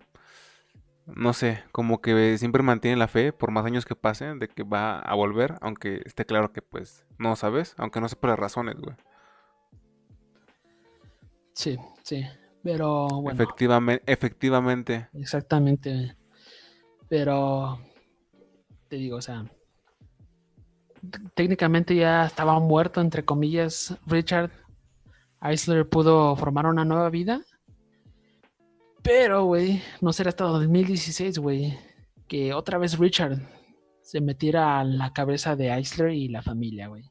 [1.06, 4.64] no sé, como que siempre mantiene la fe por más años que pasen de que
[4.64, 8.40] va a volver, aunque esté claro que pues no sabes, aunque no sé por las
[8.40, 8.96] razones, güey.
[11.54, 12.26] Sí, sí.
[12.64, 13.42] Pero bueno.
[13.42, 15.08] Efectivamente, efectivamente.
[15.14, 16.16] Exactamente.
[17.10, 17.80] Pero
[18.88, 19.46] te digo, o sea,
[21.34, 24.52] técnicamente ya estaba muerto, entre comillas, Richard.
[25.42, 27.42] Eisler pudo formar una nueva vida.
[29.02, 31.78] Pero, güey, no será hasta 2016, güey,
[32.28, 33.40] que otra vez Richard
[34.02, 37.10] se metiera a la cabeza de Eisler y la familia, güey.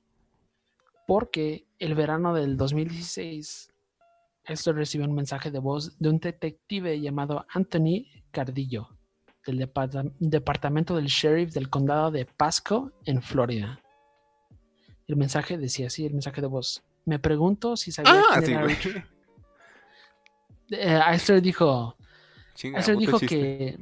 [1.07, 3.73] Porque el verano del 2016,
[4.45, 8.89] Eisler recibió un mensaje de voz de un detective llamado Anthony Cardillo,
[9.47, 9.59] del
[10.21, 13.81] departamento del sheriff del condado de Pasco, en Florida.
[15.07, 16.83] El mensaje decía así, el mensaje de voz.
[17.05, 18.63] Me pregunto si sabía Ah, quién sí, era.
[18.63, 19.05] Richard.
[20.71, 21.97] Eh, dijo,
[22.55, 23.79] Chinga, puto dijo que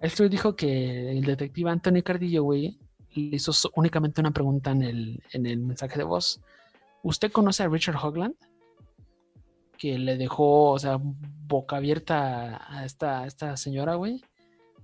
[0.00, 2.78] Eisler dijo que el detective Anthony Cardillo, güey,
[3.14, 6.40] le hizo únicamente una pregunta en el, en el mensaje de voz.
[7.02, 8.34] ¿Usted conoce a Richard Hogland?
[9.82, 14.22] Que le dejó, o sea, boca abierta a esta, esta señora, güey.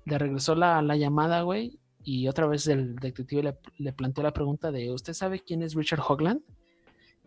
[0.07, 1.79] Le regresó la, la llamada, güey.
[2.03, 5.75] Y otra vez el detective le, le planteó la pregunta de, ¿usted sabe quién es
[5.75, 6.41] Richard Hogland?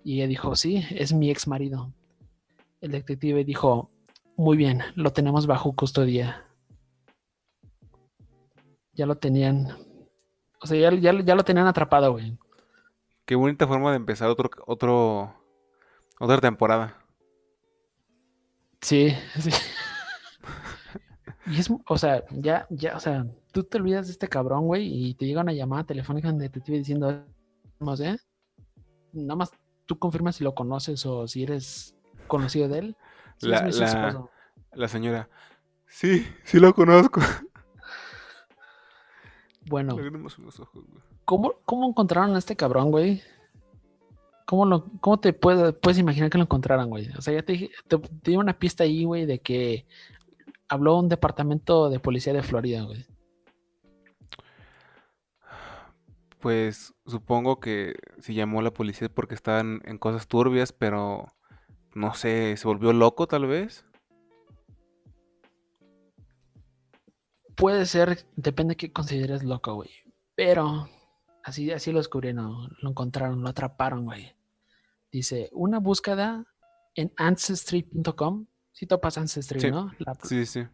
[0.03, 1.93] Y ella dijo, sí, es mi ex marido.
[2.81, 3.89] El detective dijo,
[4.35, 6.45] muy bien, lo tenemos bajo custodia.
[8.93, 9.67] Ya lo tenían.
[10.61, 12.37] O sea, ya, ya- ya lo tenían atrapado, güey.
[13.25, 15.33] Qué bonita forma de empezar otro, otro,
[16.19, 16.97] otra temporada.
[18.81, 19.51] Sí, sí.
[21.47, 24.87] Y es, o sea, ya, ya, o sea, tú te olvidas de este cabrón, güey,
[24.87, 27.25] y te llega una llamada telefónica del detective diciendo,
[27.79, 28.17] no sé,
[29.11, 29.51] nada más
[29.85, 31.95] tú confirmas si lo conoces o si eres
[32.27, 32.95] conocido de él.
[33.41, 34.25] La- la-.
[34.73, 35.29] La señora.
[35.87, 37.19] Sí, sí lo conozco.
[39.65, 40.83] Bueno, los ojos.
[41.25, 43.21] ¿cómo, cómo encontraron a este cabrón, güey?
[44.45, 47.09] ¿Cómo, lo, cómo te puedes, puedes imaginar que lo encontraran, güey?
[47.17, 49.85] O sea, ya te dije, te, te di una pista ahí, güey, de que
[50.67, 53.05] habló un departamento de policía de Florida, güey.
[56.39, 61.27] Pues supongo que si llamó a la policía porque estaban en cosas turbias, pero
[61.93, 63.85] no sé, se volvió loco tal vez.
[67.55, 69.91] Puede ser, depende de qué consideres loco, güey.
[70.35, 70.89] Pero
[71.43, 74.35] así, así lo descubrieron, lo encontraron, lo atraparon, güey.
[75.11, 76.45] Dice, una búsqueda
[76.95, 78.45] en ancestry.com.
[78.71, 79.91] Si topas Ancestry, Sí, ¿no?
[79.99, 80.65] La- Sí, sí.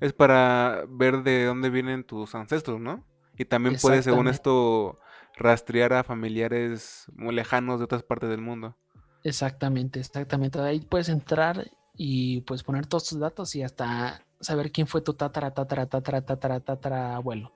[0.00, 3.06] Es para ver de dónde vienen tus ancestros, ¿no?
[3.38, 4.98] Y también puedes, según esto,
[5.36, 8.76] rastrear a familiares muy lejanos de otras partes del mundo.
[9.22, 10.60] Exactamente, exactamente.
[10.60, 15.14] Ahí puedes entrar y pues poner todos tus datos y hasta saber quién fue tu
[15.14, 17.52] tatara, tatara, tatara, tatara, tatara abuelo.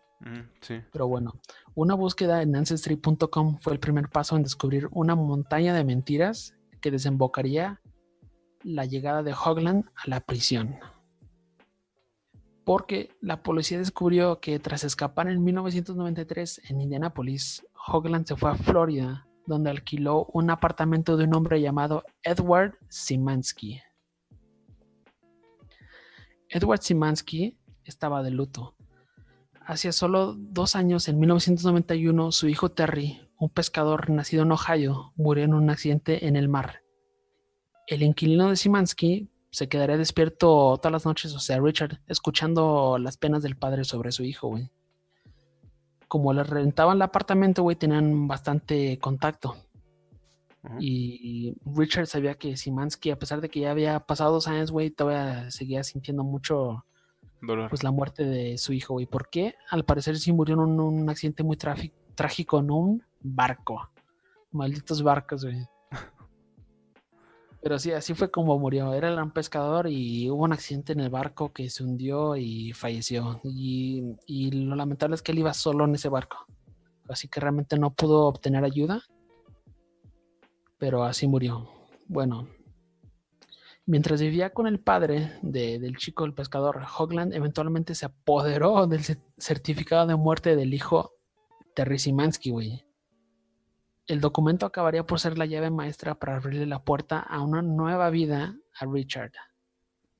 [0.93, 1.35] Pero bueno,
[1.75, 6.91] una búsqueda en ancestry.com fue el primer paso en descubrir una montaña de mentiras que
[6.91, 7.81] desembocaría
[8.63, 10.77] la llegada de Hogland a la prisión.
[12.65, 18.55] Porque la policía descubrió que tras escapar en 1993 en Indianapolis, Hogland se fue a
[18.55, 23.81] Florida, donde alquiló un apartamento de un hombre llamado Edward Simansky.
[26.51, 28.78] Edward Simansky estaba de luto.
[29.69, 35.45] Hacía solo dos años, en 1991, su hijo Terry, un pescador nacido en Ohio, murió
[35.45, 36.81] en un accidente en el mar.
[37.87, 43.19] El inquilino de Simansky se quedaría despierto todas las noches, o sea, Richard, escuchando las
[43.19, 44.71] penas del padre sobre su hijo, güey.
[46.09, 49.55] Como le rentaban el apartamento, güey, tenían bastante contacto.
[50.81, 54.89] Y Richard sabía que Simansky, a pesar de que ya había pasado dos años, güey,
[54.89, 56.87] todavía seguía sintiendo mucho
[57.41, 59.07] Pues la muerte de su hijo, güey.
[59.07, 59.55] ¿Por qué?
[59.71, 63.91] Al parecer sí murió en un, accidente muy trágico en un barco.
[64.51, 65.67] Malditos barcos, güey.
[67.63, 68.93] Pero sí, así fue como murió.
[68.93, 73.41] Era un pescador y hubo un accidente en el barco que se hundió y falleció.
[73.45, 76.47] Y lo lamentable es que él iba solo en ese barco.
[77.09, 79.03] Así que realmente no pudo obtener ayuda.
[80.79, 81.69] Pero así murió.
[82.07, 82.49] Bueno,
[83.91, 89.03] Mientras vivía con el padre de- del chico, el pescador, Hogland eventualmente se apoderó del
[89.03, 91.13] ce- certificado de muerte del hijo
[91.75, 92.85] Terry Simansky, güey.
[94.07, 98.11] El documento acabaría por ser la llave maestra para abrirle la puerta a una nueva
[98.11, 99.33] vida a Richard.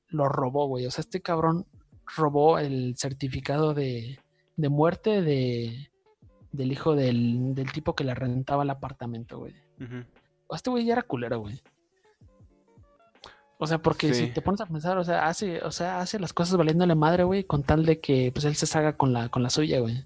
[0.07, 0.87] Lo robó, güey.
[0.87, 1.67] O sea, este cabrón
[2.17, 4.19] robó el certificado de,
[4.57, 5.91] de muerte de,
[6.51, 9.53] del hijo del, del tipo que le rentaba el apartamento, güey.
[10.51, 11.61] Este güey ya era culero, güey.
[13.61, 16.31] O sea, porque si te pones a pensar, o sea, hace, o sea, hace las
[16.31, 19.43] cosas valiéndole madre, güey, con tal de que pues él se salga con la, con
[19.43, 20.05] la suya, güey.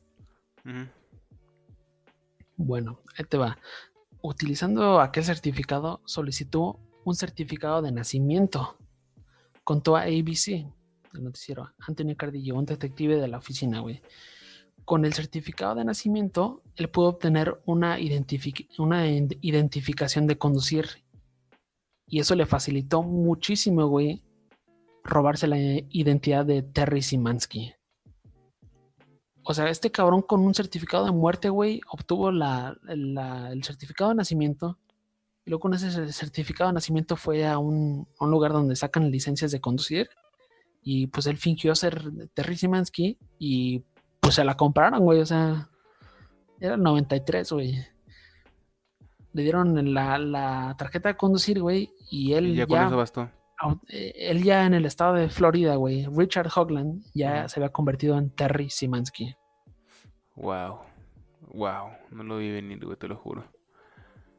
[2.57, 3.57] Bueno, ahí te va.
[4.21, 8.77] Utilizando aquel certificado, solicitó un certificado de nacimiento.
[9.63, 10.65] Contó a ABC,
[11.13, 14.01] el noticiero, Anthony Cardillo, un detective de la oficina, güey.
[14.85, 20.87] Con el certificado de nacimiento, él pudo obtener una, identific- una id- identificación de conducir.
[22.13, 24.21] Y eso le facilitó muchísimo, güey,
[25.03, 27.73] robarse la identidad de Terry Simansky.
[29.41, 34.17] O sea, este cabrón con un certificado de muerte, güey, obtuvo la, el certificado de
[34.17, 34.77] nacimiento.
[35.43, 38.75] Y luego con ese cer- certificado de nacimiento fue a un, a un lugar donde
[38.75, 40.07] sacan licencias de conducir.
[40.83, 41.99] Y pues él fingió ser
[42.35, 43.83] Terry Simansky y
[44.19, 45.19] pues se la compraron, güey.
[45.19, 45.67] O sea,
[46.59, 47.73] era el 93, güey.
[49.33, 52.97] Le dieron la, la tarjeta de conducir, güey, y él Y ya ya, con eso
[52.97, 53.29] bastó.
[53.89, 58.17] eh, él ya en el estado de Florida, güey, Richard Hogland ya se había convertido
[58.17, 59.35] en Terry Simansky.
[60.35, 60.79] Wow.
[61.53, 61.89] Wow.
[62.11, 63.45] No lo vi venir, güey, te lo juro.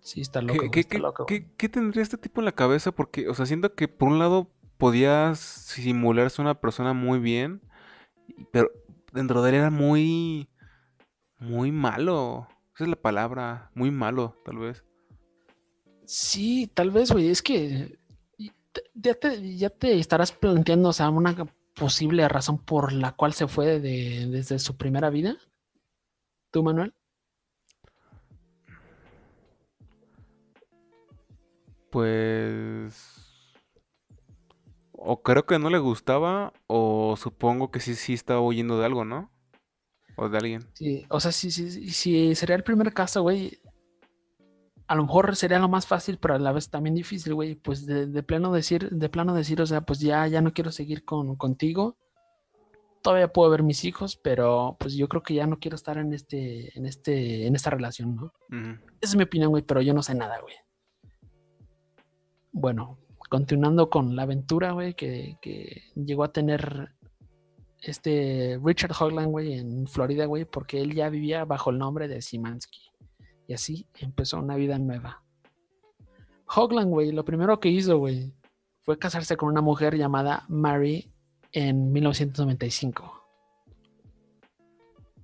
[0.01, 0.53] Sí, está loco.
[0.53, 1.41] ¿Qué, güey, qué- está qué- loco, güey.
[1.43, 2.93] qué- qué tendría este tipo en la cabeza?
[2.93, 7.63] Porque, o sea, siento que por un lado podías simularse una persona muy bien,
[8.53, 8.69] pero
[9.13, 10.49] dentro de él era muy,
[11.39, 12.49] muy malo.
[12.75, 14.85] Esa es la palabra, muy malo, tal vez.
[16.07, 17.29] Sí, tal vez, güey.
[17.31, 17.99] Es que
[18.95, 23.47] ya te, ya te estarás planteando, o sea, una posible razón por la cual se
[23.47, 25.37] fue de- desde su primera vida.
[26.51, 26.95] ¿Tú, Manuel?
[31.91, 33.21] Pues...
[34.93, 39.05] O creo que no le gustaba, o supongo que sí, sí estaba huyendo de algo,
[39.05, 39.31] ¿no?
[40.16, 40.62] O de alguien.
[40.74, 43.59] Sí, o sea, si, si, si- sería el primer caso, güey,
[44.87, 47.55] a lo mejor sería lo más fácil, pero a la vez también difícil, güey.
[47.55, 50.70] Pues de, de plano decir, de plano decir, o sea, pues ya, ya no quiero
[50.70, 51.96] seguir con, contigo.
[53.03, 56.12] Todavía puedo ver mis hijos, pero pues yo creo que ya no quiero estar en
[56.14, 58.33] este, en este, en esta relación, ¿no?
[59.00, 60.55] Esa es mi opinión, güey, pero yo no sé nada, güey.
[62.53, 62.98] Bueno,
[63.29, 66.94] continuando con la aventura, güey, que, que llegó a tener
[67.85, 72.23] este Richard Hogland, güey, en Florida, güey, porque él ya vivía bajo el nombre de
[72.23, 72.81] Simansky.
[73.47, 75.23] Y así empezó una vida nueva.
[76.47, 78.33] Hogland, güey, lo primero que hizo, güey,
[78.83, 81.12] fue casarse con una mujer llamada Mary
[81.53, 83.23] en 1995.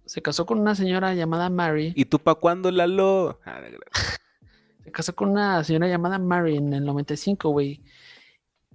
[0.07, 1.93] Se casó con una señora llamada Mary.
[1.95, 3.39] ¿Y tú pa' cuándo, Lalo?
[3.45, 3.61] Ah,
[4.85, 7.83] Se casó con una señora llamada Mary en el 95, güey.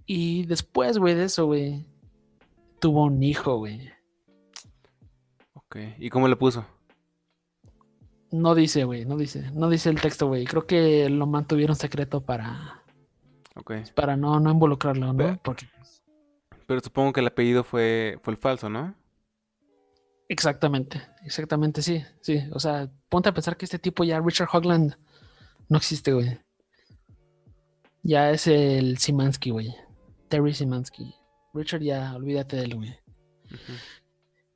[0.06, 1.86] Y después, güey, de eso, güey,
[2.86, 3.89] tuvo un hijo, güey.
[5.54, 5.78] Ok.
[5.98, 6.63] ¿Y cómo le puso?
[8.32, 9.50] No dice, güey, no dice.
[9.54, 10.45] No dice el texto, güey.
[10.45, 12.84] Creo que lo mantuvieron secreto para,
[13.56, 13.71] Ok.
[13.95, 15.17] para no, no involucrarlo, ¿no?
[15.17, 15.65] Pero- Porque
[16.67, 18.93] Pero supongo que el apellido fue, fue el falso, ¿no?
[20.28, 22.39] exactamente, exactamente, sí, sí.
[22.52, 24.95] O sea, ponte a pensar que este tipo ya, Richard Hogland,
[25.69, 26.39] no existe, güey.
[28.04, 29.76] Ya es el Simansky, güey.
[30.28, 31.15] Terry Simansky.
[31.56, 32.96] Richard ya, olvídate de él, güey.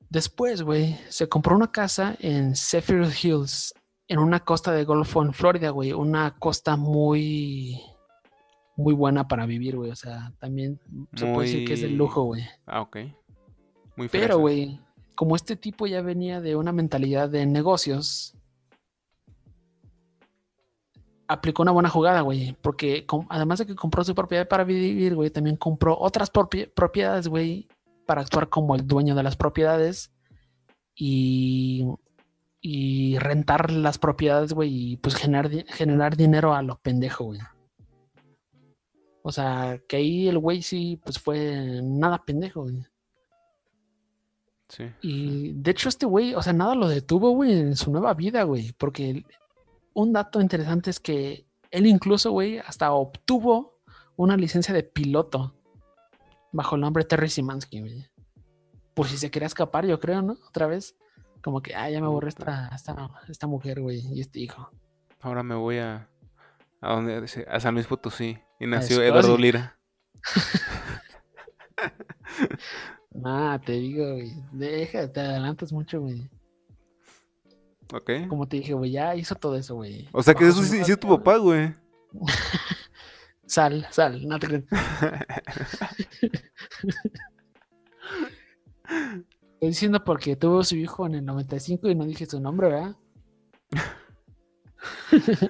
[0.09, 3.73] Después, güey, se compró una casa en Zephyr Hills,
[4.07, 5.93] en una costa de Golfo en Florida, güey.
[5.93, 7.79] Una costa muy,
[8.75, 9.91] muy buena para vivir, güey.
[9.91, 10.79] O sea, también
[11.15, 12.43] se puede decir que es de lujo, güey.
[12.65, 12.97] Ah, ok.
[13.95, 14.25] Muy fresa.
[14.25, 14.79] Pero, güey,
[15.13, 18.35] como este tipo ya venía de una mentalidad de negocios,
[21.29, 22.57] aplicó una buena jugada, güey.
[22.61, 27.27] Porque además de que compró su propiedad para vivir, güey, también compró otras propie- propiedades,
[27.27, 27.69] güey,
[28.05, 30.11] para actuar como el dueño de las propiedades
[30.95, 31.85] y,
[32.59, 37.39] y rentar las propiedades, güey, y pues generar, generar dinero a lo pendejo, güey.
[39.21, 42.83] O sea, que ahí el güey sí, pues fue nada pendejo, güey.
[44.69, 44.85] Sí.
[45.01, 48.43] Y de hecho este güey, o sea, nada lo detuvo, güey, en su nueva vida,
[48.43, 48.71] güey.
[48.73, 49.23] Porque
[49.99, 53.79] un dato interesante es que él incluso, güey, hasta obtuvo
[54.15, 55.55] una licencia de piloto
[56.51, 58.09] bajo el nombre Terry Simansky, güey.
[58.93, 60.37] Por si se quería escapar, yo creo, ¿no?
[60.47, 60.95] Otra vez.
[61.41, 64.71] Como que, ah, ya me aburre esta, esta, esta mujer, güey, y este hijo.
[65.21, 66.09] Ahora me voy a.
[66.81, 67.25] ¿A dónde?
[67.47, 68.39] A San Luis Potosí.
[68.59, 69.01] Y nació.
[69.01, 69.77] Eduardo Lira.
[73.25, 74.31] Ah, te digo, güey.
[74.53, 76.29] Deja, te adelantas mucho, güey.
[77.93, 78.11] Ok.
[78.27, 80.09] Como te dije, güey, ya hizo todo eso, güey.
[80.11, 81.73] O sea que Bajo eso sí, es tu papá, güey.
[83.45, 84.63] Sal, sal, no te creas.
[89.53, 92.95] Estoy diciendo porque tuvo su hijo en el 95 y no dije su nombre, ¿verdad?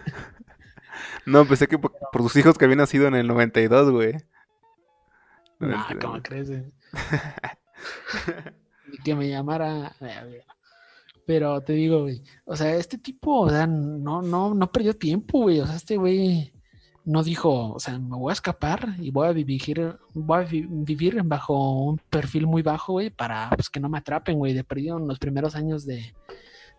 [1.26, 4.16] No, pensé que por, por tus hijos que habían nacido en el 92, güey.
[5.60, 6.50] No, ¿cómo crees?
[6.50, 6.64] Ni
[9.04, 9.96] que me llamara.
[11.30, 12.24] Pero te digo, güey.
[12.44, 15.60] O sea, este tipo, o sea, no, no, no perdió tiempo, güey.
[15.60, 16.52] O sea, este güey
[17.06, 20.66] no dijo, o sea, me voy a escapar y voy a vivir, voy a vi-
[20.68, 24.56] vivir bajo un perfil muy bajo, güey, para pues, que no me atrapen, güey.
[24.56, 26.16] De perdido en los primeros años de,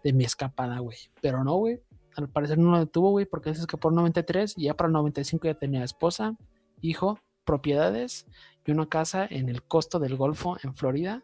[0.03, 0.99] de mi escapada, güey.
[1.23, 1.81] Pero no, güey.
[2.17, 4.95] Al parecer no lo detuvo, güey, porque se escapó en 93 y ya para el
[4.95, 6.37] 95 ya tenía esposa,
[6.81, 8.27] hijo, propiedades
[8.67, 11.23] y una casa en el costo del Golfo en Florida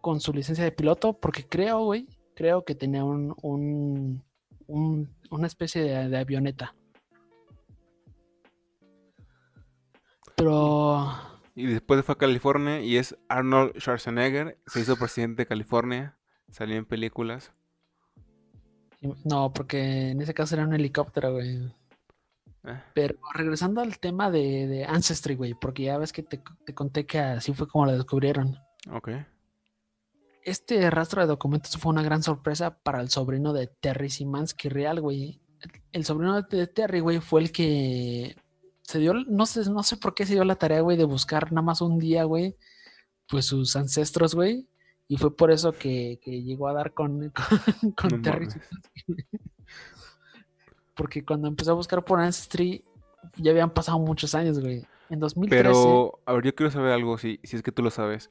[0.00, 4.22] con su licencia de piloto, porque creo, güey, creo que tenía un, un-
[4.66, 6.74] un- una especie de, de avioneta.
[10.36, 11.06] Pero
[11.54, 14.58] Y después fue a California y es Arnold Schwarzenegger.
[14.66, 16.16] Se hizo presidente de California.
[16.50, 17.52] Salió en películas.
[19.24, 21.72] no, porque en ese caso era un helicóptero, güey.
[22.64, 26.74] Eh, Pero regresando al tema de, de Ancestry, güey, porque ya ves que te, te
[26.74, 28.56] conté que así fue como lo descubrieron.
[28.90, 29.10] ok.
[30.44, 35.00] Este rastro de documentos fue una gran sorpresa para el sobrino de Terry Simansky Real,
[35.00, 35.40] güey.
[35.92, 38.36] El sobrino de Terry, güey, fue el que
[38.82, 41.52] se dio, no sé, no sé por qué se dio la tarea, güey, de buscar
[41.52, 42.56] nada más un día, güey,
[43.28, 44.66] pues sus ancestros, güey.
[45.08, 47.30] Y fue por eso que, que llegó a dar con,
[47.80, 48.50] con, con No Terry.
[48.50, 49.28] Simansky.
[50.94, 52.84] Porque cuando empezó a buscar por Ancestry,
[53.36, 54.84] ya habían pasado muchos años, güey.
[55.08, 55.62] En 2013.
[55.62, 58.30] Pero, a ver, yo quiero saber algo, si, si es que tú lo sabes.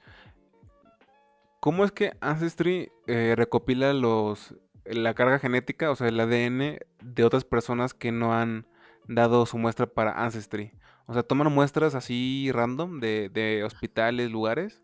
[1.61, 4.53] ¿Cómo es que Ancestry eh, recopila los
[4.83, 8.65] la carga genética, o sea, el ADN de otras personas que no han
[9.07, 10.73] dado su muestra para Ancestry?
[11.05, 14.81] O sea, toman muestras así random de, de hospitales, lugares.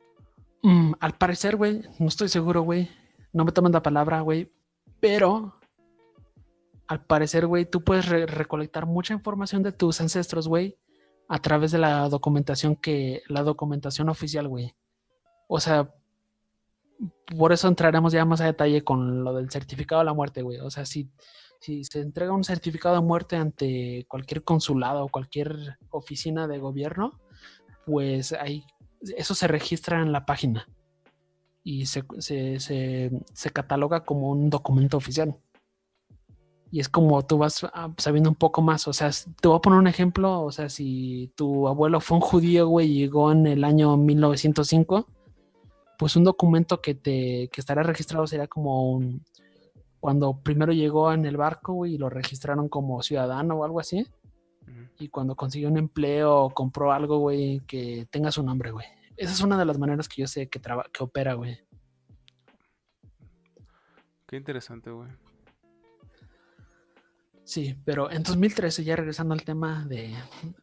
[0.62, 2.90] Mm, al parecer, güey, no estoy seguro, güey.
[3.34, 4.52] No me toman la palabra, güey.
[5.00, 5.56] Pero,
[6.88, 10.78] al parecer, güey, tú puedes re- recolectar mucha información de tus ancestros, güey,
[11.28, 14.76] a través de la documentación que, la documentación oficial, güey.
[15.48, 15.94] O sea,
[17.38, 20.60] por eso entraremos ya más a detalle con lo del certificado de la muerte, güey.
[20.60, 21.10] O sea, si,
[21.60, 27.20] si se entrega un certificado de muerte ante cualquier consulado o cualquier oficina de gobierno,
[27.86, 28.64] pues ahí
[29.18, 30.68] eso se registra en la página
[31.64, 35.36] y se, se- se- se cataloga como un documento oficial.
[36.70, 38.88] Y es como tú vas ah, sabiendo un poco más.
[38.90, 39.10] O sea,
[39.42, 40.42] te voy a poner un ejemplo.
[40.42, 45.08] O sea, si tu abuelo fue un judío, güey, llegó en el año 1905,
[45.98, 49.24] pues un documento que te que estará registrado sería como un
[50.00, 54.06] cuando primero llegó en el barco, güey, y lo registraron como ciudadano o algo así.
[55.00, 58.86] Y cuando consiguió un empleo o compró algo, güey, que tenga su nombre, güey.
[59.16, 61.58] Esa es una de las maneras que yo sé que, traba- que opera, güey.
[64.28, 65.10] Qué interesante, güey.
[67.44, 70.14] Sí, pero en 2013, ya regresando al tema de.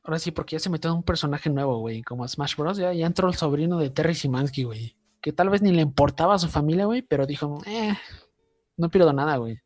[0.03, 2.77] Ahora sí, porque ya se metió un personaje nuevo, güey, como Smash Bros.
[2.77, 4.97] Ya, ya entró el sobrino de Terry Simansky, güey.
[5.25, 7.95] Que tal vez ni le importaba a su familia, güey, pero dijo, eh,
[8.77, 9.59] no pierdo nada, güey.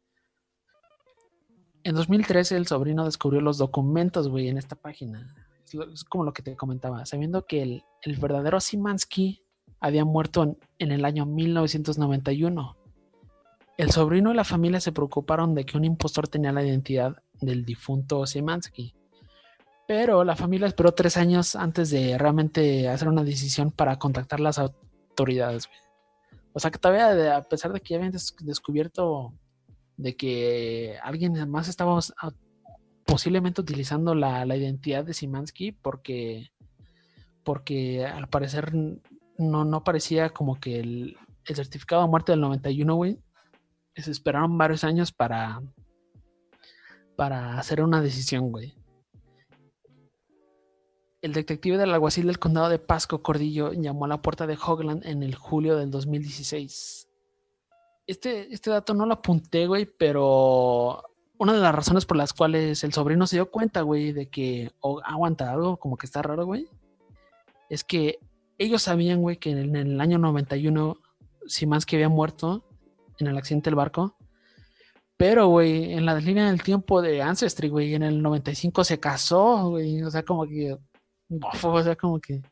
[1.83, 5.35] En 2013, el sobrino descubrió los documentos, güey, en esta página.
[5.65, 9.43] Es, como lo que te comentaba, sabiendo que el, el verdadero Simansky
[9.81, 12.77] había muerto en, en el año 1991.
[13.79, 17.65] El sobrino y la familia se preocuparon de que un impostor tenía la identidad del
[17.65, 18.95] difunto Simansky.
[19.89, 24.61] Pero la familia esperó tres años antes de realmente hacer una decisión para contactar las
[25.19, 25.67] autoridades.
[25.67, 25.79] güey.
[26.53, 29.33] O sea que todavía, a pesar de que ya habían des- descubierto
[29.97, 31.99] de que alguien más estaba
[33.05, 36.51] posiblemente utilizando la, la identidad de Simansky porque,
[37.43, 38.73] porque al parecer
[39.39, 41.17] no, no parecía como que el,
[41.47, 43.19] el certificado de muerte del 91, güey,
[43.97, 45.61] se esperaron varios años para,
[47.17, 48.75] para hacer una decisión, güey.
[51.21, 55.05] El detective del alguacil del condado de Pasco, Cordillo, llamó a la puerta de Hogland
[55.05, 57.09] en el julio del 2016.
[58.07, 61.03] Este, este dato no lo apunté, güey, pero
[61.39, 64.71] una de las razones por las cuales el sobrino se dio cuenta, güey, de que
[64.81, 66.69] o aguanta algo como que está raro, güey,
[67.69, 68.19] es que
[68.57, 70.97] ellos sabían, güey, que en el año 91
[71.47, 72.65] Simansky había muerto
[73.19, 74.17] en el accidente del barco.
[75.17, 79.71] Pero, güey, en la línea del tiempo de Ancestry, güey, en el 95 se casó,
[79.71, 80.03] güey.
[80.03, 80.79] O sea, como que.
[81.29, 82.43] Bofo, o sea, como que.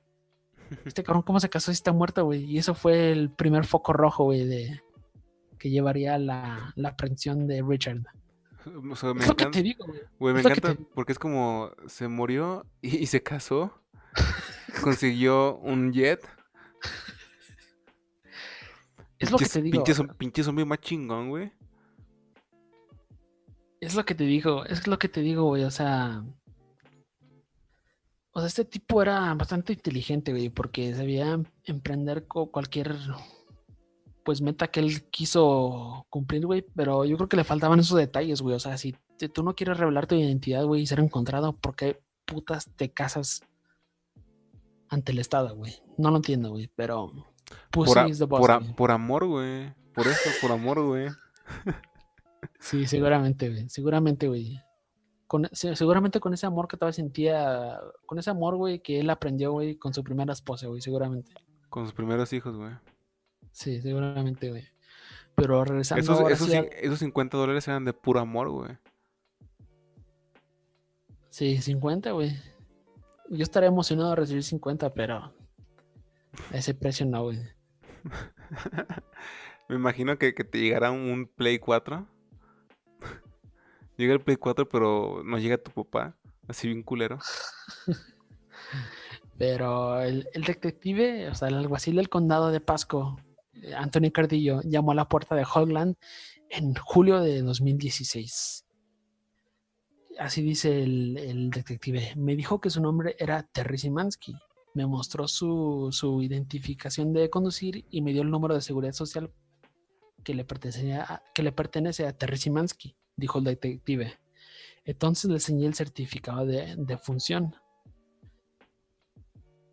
[0.84, 2.44] Este cabrón, ¿cómo se casó si está muerto, güey?
[2.44, 4.80] Y eso fue el primer foco rojo, güey, de.
[5.58, 8.02] que llevaría la, la aprehensión de Richard.
[8.90, 10.00] O sea, me Es lo que te digo, güey.
[10.18, 13.72] güey, me es encanta porque es como se murió y, y se casó.
[14.82, 16.26] Consiguió un jet.
[19.18, 19.82] Es lo que te digo.
[19.82, 21.50] Pinche, pinche zombie más chingón, güey.
[23.80, 26.22] Es lo que te digo, es lo que te digo, güey, o sea.
[28.36, 32.94] O sea, este tipo era bastante inteligente, güey, porque sabía emprender cualquier,
[34.26, 38.42] pues, meta que él quiso cumplir, güey, pero yo creo que le faltaban esos detalles,
[38.42, 38.54] güey.
[38.54, 41.74] O sea, si te- tú no quieres revelar tu identidad, güey, y ser encontrado, ¿por
[41.76, 43.40] qué putas te casas
[44.90, 45.72] ante el Estado, güey?
[45.96, 47.10] No lo entiendo, güey, pero
[47.70, 48.74] Por, a- boss, por a- güey.
[48.74, 49.72] por amor, güey.
[49.94, 51.08] Por eso, por amor, güey.
[52.60, 53.66] Sí, seguramente, güey.
[53.70, 54.60] Seguramente, güey.
[55.26, 59.10] Con, se- seguramente con ese amor que todavía sentía, con ese amor, güey, que él
[59.10, 61.32] aprendió, güey, con su primera esposa, güey, seguramente.
[61.68, 62.72] Con sus primeros hijos, güey.
[63.50, 64.64] Sí, seguramente, güey.
[65.34, 68.76] Pero regresando Esos, ahora esos, sí, esos 50 dólares eran de puro amor, güey.
[71.30, 72.30] sí, 50, güey.
[73.28, 75.32] Yo estaría emocionado de recibir 50, pero a
[76.56, 77.38] ese precio no, güey.
[79.68, 82.06] Me imagino que, que te llegara un, un Play 4.
[83.96, 86.16] Llega el Play 4, pero no llega tu papá.
[86.48, 87.18] Así bien culero.
[89.38, 93.18] Pero el, detective, o sea, el alguacil del condado de Pasco,
[93.52, 95.96] eh, Anthony Cardillo, llamó a la puerta de Hogland
[96.48, 98.64] en julio de 2016.
[100.18, 102.14] Así dice el, el detective.
[102.16, 104.34] Me dijo que su nombre era Terry Simansky.
[104.72, 109.30] Me mostró su, su identificación de conducir y me dio el número de seguridad social
[110.24, 114.18] que le, pertenecía a- que le pertenece a Terry Simansky, dijo el detective.
[114.84, 117.54] Entonces le enseñé el certificado de, función.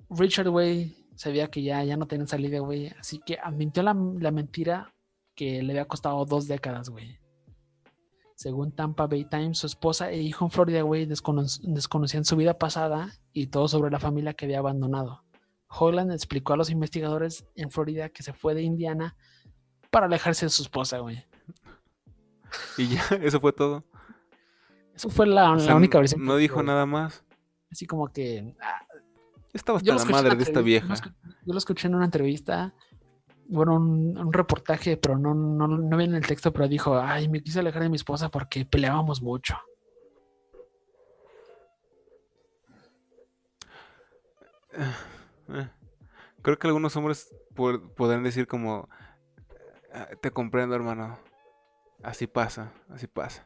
[0.10, 2.88] Richard, güey, sabía que ya, ya no tenían salida, güey.
[3.00, 4.94] Así que admitió la, la mentira
[5.36, 7.20] que le había costado dos décadas, güey.
[8.36, 12.58] Según Tampa Bay Times, su esposa e hijo en Florida, güey, descono- desconocían su vida
[12.58, 15.24] pasada y todo sobre la familia que había abandonado.
[15.70, 19.16] Holland explicó a los investigadores en Florida que se fue de Indiana
[19.92, 21.24] para alejarse de su esposa, güey.
[22.78, 23.84] Y ya, eso fue todo.
[24.96, 26.24] Eso fue la, O la única versión.
[26.24, 27.24] No dijo nada más.
[27.72, 28.86] Así como que, ah,
[29.54, 30.96] Estaba hasta la madre de esta vieja.
[31.46, 32.74] Yo lo, escuché en una entrevista,
[33.48, 37.42] bueno, un, un reportaje, pero no, no, no viene el texto, pero dijo, ay, me
[37.42, 39.56] quise alejar de mi esposa porque peleábamos mucho.
[44.72, 45.70] Eh,
[46.42, 47.34] Creo que algunos hombres
[47.96, 48.90] podrán decir como,
[49.94, 51.18] "Ah, te comprendo, hermano.
[52.04, 53.46] Así pasa, así pasa.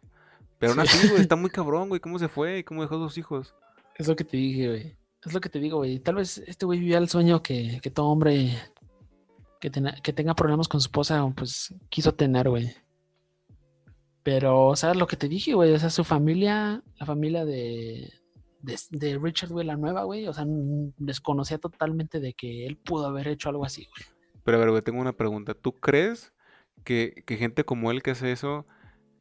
[0.60, 0.98] Pero aún Sí.
[0.98, 2.02] así, güey, está muy cabrón, güey.
[2.02, 2.60] ¿Cómo se fue?
[2.60, 3.56] ¿Y cómo dejó a sus hijos?
[3.96, 4.98] Es lo que te dije, güey.
[5.26, 6.00] Es lo que te digo, güey.
[6.00, 8.58] Tal vez este güey vivía el sueño que, que todo hombre
[9.60, 9.72] que,
[10.04, 12.74] que tenga problemas con su esposa, pues quiso tener, güey.
[14.24, 15.74] Pero, ¿sabes lo que te dije, güey?
[15.74, 18.12] O sea, su familia, la familia de,
[18.62, 20.46] de, de Richard, güey, la nueva, güey, o sea,
[20.98, 24.06] desconocía totalmente de que él pudo haber hecho algo así, güey.
[24.44, 25.54] Pero a ver, güey, tengo una pregunta.
[25.54, 26.34] ¿Tú crees
[26.88, 28.66] que, que gente como él que hace eso,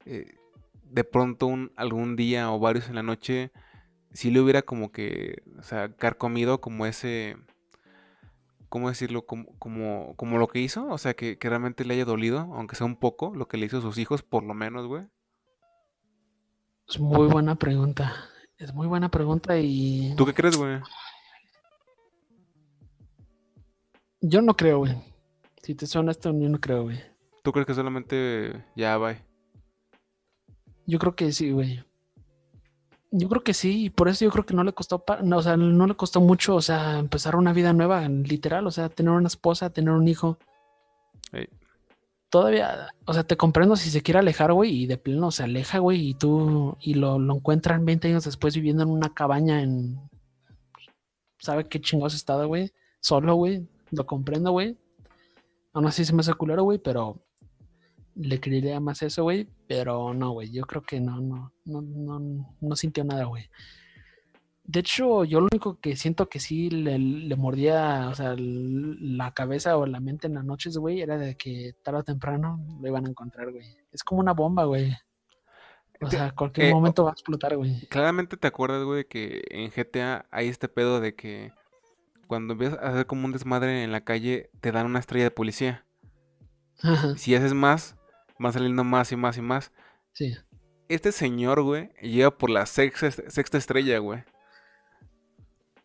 [0.04, 0.36] eh,
[0.84, 3.50] de pronto un, algún día o varios en la noche,
[4.12, 7.36] si le hubiera como que, o sea, carcomido como ese,
[8.68, 9.26] ¿cómo decirlo?
[9.26, 12.76] Como, como, como lo que hizo, o sea, que, que realmente le haya dolido, aunque
[12.76, 15.08] sea un poco, lo que le hizo a sus hijos, por lo menos, güey.
[16.88, 18.14] Es muy buena pregunta.
[18.58, 20.78] Es muy buena pregunta y ¿Tú qué crees, güey?
[24.20, 24.94] yo no creo, güey.
[25.62, 27.15] Si te suena esto, yo no creo, güey.
[27.46, 29.14] ¿Tú crees que solamente ya va?
[30.84, 31.80] Yo creo que sí, güey.
[33.12, 35.42] Yo creo que sí, y por eso yo creo que no le costó, no, o
[35.42, 39.12] sea, no le costó mucho, o sea, empezar una vida nueva, literal, o sea, tener
[39.12, 40.38] una esposa, tener un hijo.
[42.30, 45.78] Todavía, o sea, te comprendo si se quiere alejar, güey, y de pleno se aleja,
[45.78, 50.00] güey, y tú, y lo, lo encuentran 20 años después viviendo en una cabaña en,
[51.38, 52.72] ¿sabe qué chingados estado, güey?
[52.98, 54.76] Solo, güey, lo comprendo, güey.
[55.74, 57.22] Aún así se me hace culero, güey, pero
[58.16, 62.56] le creería más eso, güey, pero no, güey, yo creo que no, no, no, no,
[62.60, 63.48] no sintió nada, güey.
[64.64, 69.32] De hecho, yo lo único que siento que sí le, le mordía, o sea, la
[69.32, 72.88] cabeza o la mente en las noches, güey, era de que tarde o temprano lo
[72.88, 73.76] iban a encontrar, güey.
[73.92, 74.92] Es como una bomba, güey.
[76.00, 77.86] O sea, cualquier eh, momento va a explotar, güey.
[77.86, 81.52] Claramente te acuerdas, güey, que en GTA hay este pedo de que
[82.26, 85.30] cuando empiezas a hacer como un desmadre en la calle, te dan una estrella de
[85.30, 85.86] policía.
[86.82, 87.96] Ajá, Si haces más,
[88.38, 89.72] van saliendo más y más y más.
[90.12, 90.34] Sí.
[90.88, 94.22] Este señor, güey, llega por la sexta, sexta estrella, güey.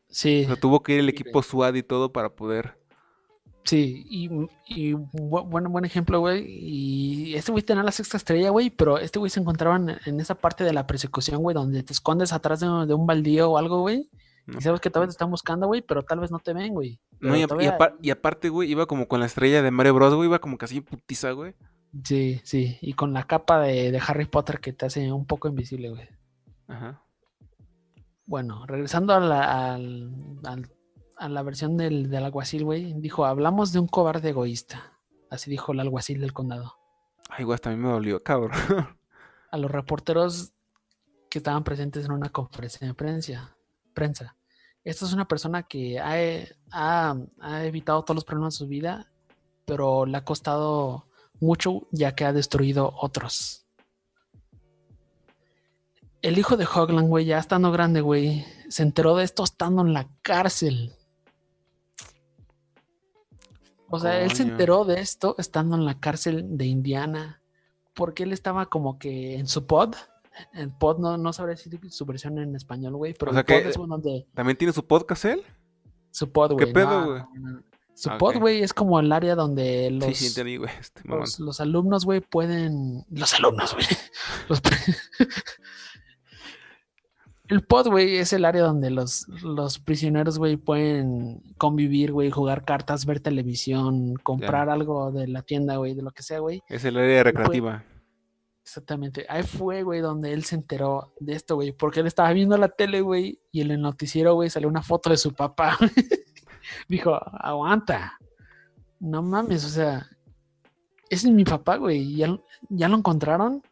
[0.09, 0.43] Sí.
[0.43, 2.77] O sea, tuvo que ir el equipo SWAT y todo para poder.
[3.63, 4.25] Sí, y,
[4.67, 6.43] y bu- buen, ejemplo, güey.
[6.47, 10.19] Y este güey tenía la sexta estrella, güey, pero este güey se encontraba en, en
[10.19, 13.51] esa parte de la persecución, güey, donde te escondes atrás de, un- de un baldío
[13.51, 14.09] o algo, güey.
[14.47, 14.57] ¿no?
[14.57, 16.73] Y sabes que tal vez te están buscando, güey, pero tal vez no te ven,
[16.73, 16.99] güey.
[17.19, 20.27] No, y, todavía- y aparte, güey, iba como con la estrella de Mario Bros, güey,
[20.27, 21.53] iba como casi putiza, güey.
[22.03, 25.47] Sí, sí, y con la capa de, de Harry Potter que te hace un poco
[25.49, 26.07] invisible, güey.
[26.67, 27.03] Ajá.
[28.25, 30.71] Bueno, regresando a la, al- al-
[31.17, 34.93] a la versión del, del alguacil, güey, dijo, hablamos de un cobarde egoísta.
[35.29, 36.75] Así dijo el alguacil del condado.
[37.29, 38.51] Ay, güey, hasta a mí me dolió, cabrón.
[39.51, 40.53] A los reporteros
[41.29, 43.55] que estaban presentes en una conferencia de prensa.
[43.93, 44.35] prensa.
[44.83, 46.15] Esta es una persona que ha,
[46.71, 49.11] ha- ha evitado todos los problemas de su vida,
[49.65, 51.05] pero le ha costado
[51.41, 53.65] mucho ya que ha destruido otros.
[56.21, 59.93] El hijo de Hogland, güey, ya estando grande, güey, se enteró de esto estando en
[59.93, 60.93] la cárcel.
[63.89, 67.41] O sea, él se enteró de esto estando en la cárcel de Indiana,
[67.93, 69.95] porque él estaba como que en su pod.
[70.53, 73.45] El pod no, no sabré decir su versión en español, güey, pero O sea el
[73.45, 75.43] pod es uno de ¿También tiene su podcast él?
[76.11, 76.73] su pod, ¿Qué güey.
[76.73, 77.23] pedo, no, güey?
[77.33, 77.63] no, no.
[78.01, 78.41] Su Ah, pod, ok.
[78.41, 80.71] güey, es como el área donde los, Sí, sí, entendí, güey.
[80.79, 83.05] Este los, los alumnos, güey, pueden.
[83.11, 83.85] Los alumnos, güey.
[84.49, 84.59] Los
[87.47, 92.63] El pod, güey, es el área donde los, los prisioneros, güey, pueden convivir, güey, jugar
[92.63, 96.63] cartas, ver televisión, comprar algo de la tienda, güey, de lo que sea, güey.
[96.69, 97.83] Es el área recreativa.
[98.63, 99.25] Exactamente.
[99.27, 102.69] Ahí fue, güey, donde él se enteró de esto, güey, porque él estaba viendo la
[102.69, 105.77] tele, güey, y en el noticiero, güey, salió una foto de su papá.
[106.87, 108.17] Dijo, aguanta.
[108.99, 110.07] No mames, o sea,
[111.09, 112.15] ese es mi papá, güey.
[112.15, 113.63] Ya, lo- ya lo encontraron.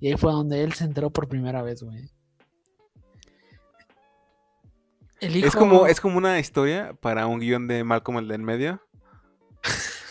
[0.00, 2.08] Y ahí fue donde él se enteró por primera vez, güey.
[5.20, 5.46] El hijo...
[5.48, 8.82] Es como, es como una historia para un guion de Malcolm el de en medio.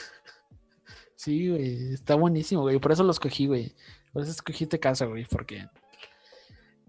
[1.16, 2.80] Sí, güey, está buenísimo, güey.
[2.80, 3.76] Por eso lo escogí, güey.
[4.14, 5.68] Por eso escogí este caso, güey, porque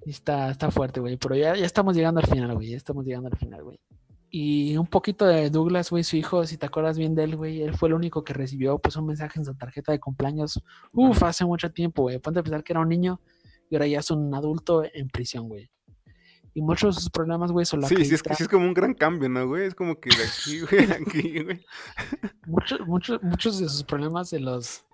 [0.06, 1.16] está, está fuerte, güey.
[1.16, 2.68] Pero ya, ya estamos llegando al final, güey.
[2.68, 3.80] Ya estamos llegando al final, güey.
[4.30, 7.62] Y un poquito de Douglas, güey, su hijo, si te acuerdas bien de él, güey,
[7.62, 10.62] él fue el único que recibió pues un mensaje en su tarjeta de cumpleaños.
[10.92, 12.18] Uf, hace mucho tiempo, güey.
[12.18, 13.20] Ponte a pensar que era un niño
[13.70, 15.70] y ahora ya es un adulto en prisión, güey.
[16.52, 18.66] Y muchos de sus problemas, güey, son la Sí, sí es, que sí es como
[18.66, 19.64] un gran cambio, ¿no, güey?
[19.66, 21.64] Es como que de aquí, güey, aquí, güey.
[22.46, 24.84] muchos, muchos, muchos de sus problemas de los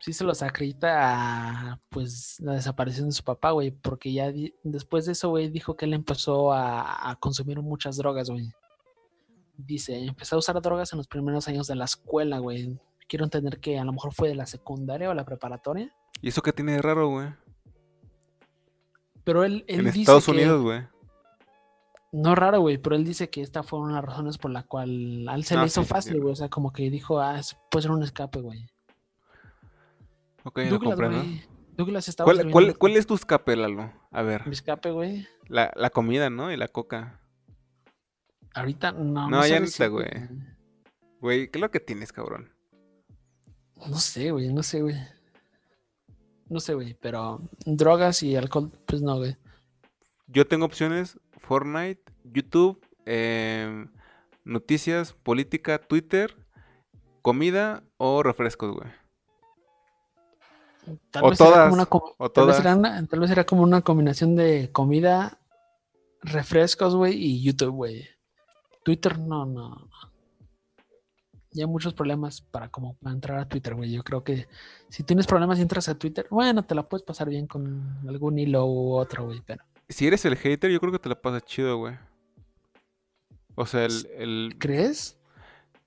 [0.00, 4.54] sí se los acredita a pues la desaparición de su papá, güey, porque ya di-
[4.62, 8.52] después de eso, güey, dijo que él empezó a, a consumir muchas drogas, güey.
[9.56, 12.78] Dice, empezó a usar drogas en los primeros años de la escuela, güey.
[13.08, 16.42] Quiero entender que a lo mejor fue de la secundaria o la preparatoria, ¿Y eso
[16.42, 17.28] qué tiene de raro, güey?
[19.24, 20.82] pero él, él En dice Estados que- Unidos, güey.
[22.12, 24.62] No raro, güey, pero él dice que esta fue una de las razones por la
[24.62, 26.18] cual a él se Ah, le hizo sí, fácil, sí.
[26.20, 26.32] güey.
[26.32, 27.40] O sea, como que dijo, ah,
[27.70, 28.66] puede ser un escape, güey.
[30.44, 31.24] Ok, lo Douglas, comprendo.
[31.76, 33.92] Douglas estaba ¿Cuál, cuál, cuál es tu escape, Lalo?
[34.12, 35.26] A ver, Mi escape, güey.
[35.48, 36.52] la, la comida, ¿no?
[36.52, 37.20] Y la coca.
[38.54, 39.28] Ahorita no.
[39.28, 40.08] No, sé ya neta, güey.
[41.20, 42.50] Güey, ¿qué es lo que tienes, cabrón?
[43.88, 44.96] No sé, güey, no sé, güey.
[46.48, 49.36] No sé, güey, pero drogas y alcohol, pues no, güey.
[50.28, 53.90] Yo tengo opciones: Fortnite, YouTube, em,
[54.44, 56.36] noticias, política, Twitter,
[57.22, 58.88] comida o refrescos, güey.
[61.10, 61.86] Tal O vez era como todas, una
[62.18, 62.60] o tal vez todas.
[62.60, 65.40] era una- tal vez era como una combinación de comida,
[66.20, 68.06] refrescos, güey, y YouTube, güey.
[68.84, 69.88] Twitter, no, no.
[71.50, 73.90] Ya hay muchos problemas para como para entrar a Twitter, güey.
[73.90, 74.46] Yo creo que
[74.88, 78.38] si tienes problemas y entras a Twitter, bueno, te la puedes pasar bien con algún
[78.38, 81.44] hilo u otro, güey, pero Si eres el hater, yo creo que te la pasas
[81.44, 81.94] chido, güey.
[83.54, 84.56] O sea, el, el...
[84.58, 85.16] ¿crees?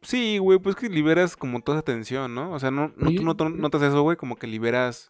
[0.01, 2.53] Sí, güey, pues que liberas como toda esa tensión, ¿no?
[2.53, 5.09] O sea, no, no, tú no notas eso, güey, como que liberas...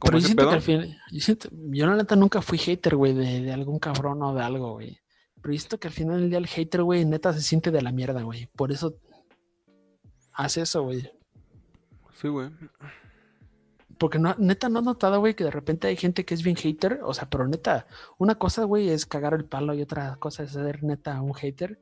[0.00, 0.50] Pero yo siento pedo.
[0.50, 3.78] que al final, yo, siento, yo la neta nunca fui hater, güey, de, de algún
[3.78, 4.98] cabrón o de algo, güey.
[5.44, 7.92] Pero siento que al final del día el hater, güey, neta se siente de la
[7.92, 8.46] mierda, güey.
[8.56, 8.96] Por eso
[10.32, 11.12] hace eso, güey.
[12.14, 12.48] Sí, güey.
[13.98, 16.56] Porque no, neta no he notado, güey, que de repente hay gente que es bien
[16.56, 17.00] hater.
[17.02, 17.86] O sea, pero neta,
[18.16, 21.78] una cosa, güey, es cagar el palo y otra cosa es ser neta un hater.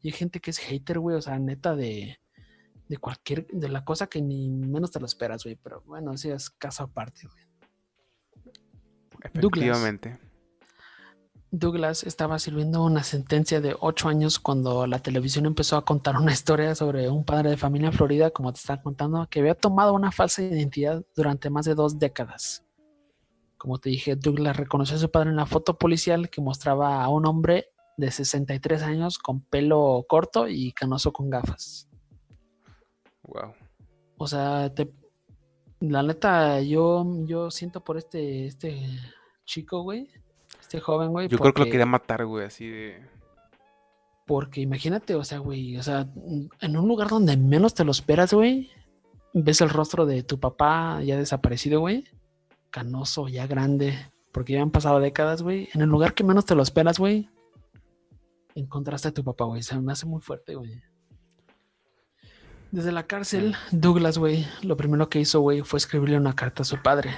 [0.00, 2.20] Y hay gente que es hater, güey, o sea, neta de,
[2.86, 5.56] de cualquier, de la cosa que ni menos te lo esperas, güey.
[5.56, 7.44] Pero bueno, ese es caso aparte, güey.
[9.24, 10.10] Efectivamente.
[10.10, 10.27] Douglas
[11.50, 16.74] estaba sirviendo una sentencia de ocho años cuando la televisión empezó a contar una historia
[16.74, 20.12] sobre un padre de familia en Florida, como te estaba contando, que había tomado una
[20.12, 22.64] falsa identidad durante más de dos décadas.
[23.56, 27.08] Como te dije, Douglas reconoció a su padre en la foto policial que mostraba a
[27.08, 31.88] un hombre de 63 años con pelo corto y canoso con gafas.
[33.24, 33.52] Wow.
[34.16, 34.92] O sea, te-
[35.80, 38.80] la neta, yo, yo siento por este, este
[39.44, 40.08] chico, güey.
[40.68, 41.28] Este joven, güey.
[41.28, 43.00] Yo creo que lo quería matar, güey, así de...
[44.26, 46.06] Porque imagínate, o sea, güey, o sea,
[46.60, 48.70] en un lugar donde menos te lo esperas, güey,
[49.32, 52.04] ves el rostro de tu papá ya desaparecido, güey,
[52.68, 53.98] canoso, ya grande,
[54.30, 55.70] porque ya han pasado décadas, güey.
[55.72, 57.30] En el lugar que menos te lo esperas, güey,
[58.54, 59.62] encontraste a tu papá, güey.
[59.62, 60.82] Se me hace muy fuerte, güey.
[62.72, 66.66] Desde la cárcel, Douglas, güey, lo primero que hizo, güey, fue escribirle una carta a
[66.66, 67.12] su padre.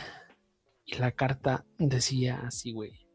[0.86, 3.09] Y la carta decía así, güey.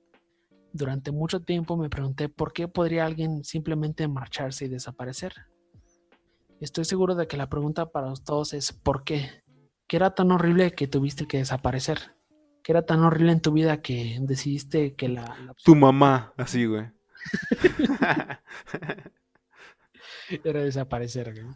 [0.77, 5.31] Durante mucho tiempo me pregunté por qué podría alguien simplemente marcharse y desaparecer.
[6.59, 9.29] Estoy seguro de que la pregunta para todos es ¿por qué?
[9.87, 12.17] ¿Qué era tan horrible que tuviste que desaparecer?
[12.61, 15.21] ¿Qué era tan horrible en tu vida que decidiste que la...
[15.45, 16.87] la- Tu mamá, así, güey.
[20.43, 21.55] era desaparecer, güey.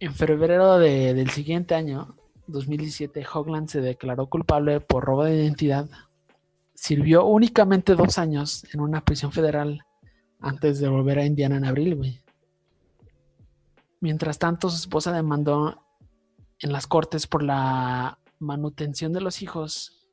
[0.00, 2.16] En febrero de- del siguiente año,
[2.48, 5.88] 2017, Hogland se declaró culpable por robo de identidad.
[6.80, 9.84] Sirvió únicamente dos años en una prisión federal
[10.38, 12.20] antes de volver a Indiana en abril, güey.
[14.00, 15.84] Mientras tanto, su esposa demandó
[16.60, 20.08] en las cortes por la manutención de los hijos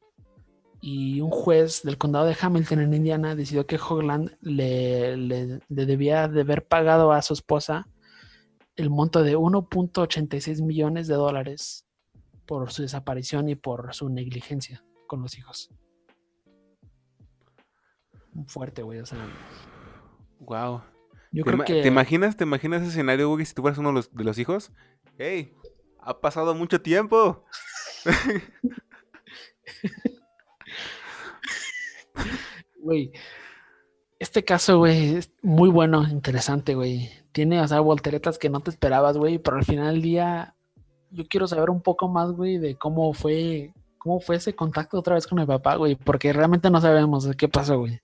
[0.82, 6.42] y un juez del condado de Hamilton en Indiana decidió que Hogland le, debía de
[6.42, 7.88] haber pagado a su esposa
[8.76, 11.86] el monto de 1.86 millones de dólares
[12.48, 15.70] por su desaparición y por su negligencia con los hijos.
[18.48, 19.00] Fuerte, güey.
[19.00, 19.20] O sea,
[20.40, 20.82] Wow.
[21.32, 21.82] yo ¿Te, creo que.
[21.82, 24.38] te imaginas, te imaginas ese escenario, güey, si tú fueras uno de los, de los
[24.38, 24.72] hijos?
[25.18, 25.54] ¡Hey!
[26.00, 27.44] Ha pasado mucho tiempo.
[32.80, 33.12] Güey,
[34.20, 37.10] este caso, güey, es muy bueno, interesante, güey.
[37.32, 40.56] Tiene, o sea, volteretas que no te esperabas, güey, pero al final del día
[41.10, 43.74] yo quiero saber un poco más, güey, de cómo fue,
[44.06, 47.34] cómo fue ese contacto otra vez con el papá, güey, porque realmente no sabemos de
[47.34, 48.00] qué pasó, güey.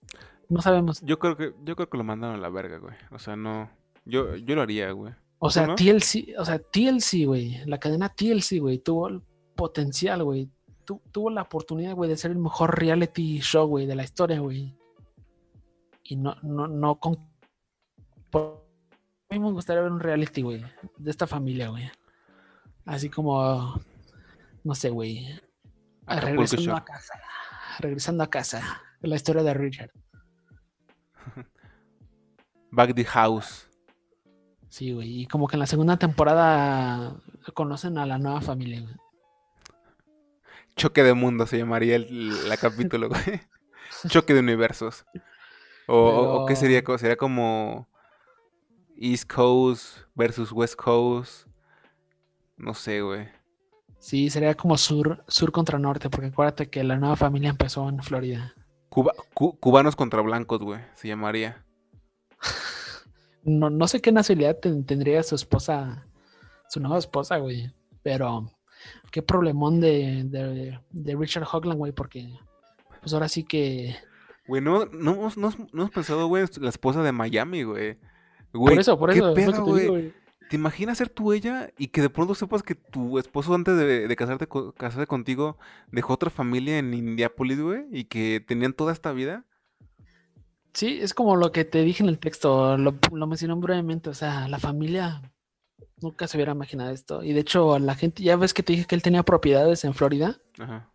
[0.50, 1.00] No sabemos.
[1.02, 2.96] Yo creo que, yo creo que lo mandaron a la verga, güey.
[3.12, 3.70] O sea, no.
[4.04, 5.14] Yo, yo lo haría, güey.
[5.38, 5.76] O sea, no?
[5.76, 9.22] TLC, o sea, TLC, güey, la cadena TLC, güey, tuvo el
[9.56, 10.50] potencial, güey.
[10.86, 14.40] tu- tuvo la oportunidad, güey, de ser el mejor reality show, güey, de la historia,
[14.40, 14.76] güey.
[16.04, 17.18] Y no, no, no con...
[18.32, 18.66] por-
[19.30, 20.64] A mí me gustaría ver un reality, güey,
[20.98, 21.90] de esta familia, güey.
[22.86, 23.80] Así como,
[24.64, 25.28] no sé, güey.
[26.18, 27.14] Acapulco Regresando a casa.
[27.80, 28.82] Regresando a casa.
[29.02, 29.92] La historia de Richard.
[32.72, 33.68] Back the House.
[34.70, 35.22] Sí, güey.
[35.22, 37.16] Y como que en la segunda temporada
[37.54, 38.96] conocen a la nueva familia, güey.
[40.76, 43.22] Choque de mundo se llamaría el la capítulo, güey.
[44.08, 45.06] Choque de universos.
[45.88, 47.90] O, o- o qué sería, sería como
[48.96, 51.48] East Coast versus West Coast.
[52.56, 53.28] No sé, güey.
[54.02, 58.02] Sí, sería como sur, sur contra norte, porque acuérdate que la nueva familia empezó en
[58.02, 58.54] Florida.
[58.90, 60.82] Cuba- cu- cubanos contra blancos, güey.
[60.96, 61.64] Se llamaría.
[63.44, 66.06] No, no sé qué nacionalidad ten- tendría su esposa,
[66.70, 67.72] su nueva esposa, güey.
[68.04, 68.52] Pero
[69.12, 72.38] qué problemón de, de, de Richard Hogland, güey, porque
[73.00, 73.96] pues ahora sí que...
[74.48, 77.98] Güey, no, no, hemos- no, no hemos pensado, güey, la esposa de Miami, güey.
[78.54, 79.82] Güey, por eso, por ¿qué eso, es lo pedo, que te güey?
[79.82, 80.14] digo, güey.
[80.52, 84.06] ¿Te imaginas ser tú ella y que de pronto sepas que tu esposo antes de,
[84.06, 85.58] de casarte, casarse contigo
[85.94, 87.86] dejó otra familia en Indiapolis, güey?
[87.90, 89.46] Y que tenían toda esta vida.
[90.74, 94.14] Sí, es como lo que te dije en el texto, lo, lo mencioné brevemente, o
[94.14, 95.22] sea, la familia
[96.02, 97.24] nunca se hubiera imaginado esto.
[97.24, 99.94] Y de hecho, la gente, ya ves que te dije que él tenía propiedades en
[99.94, 100.42] Florida.
[100.60, 100.92] Ajá.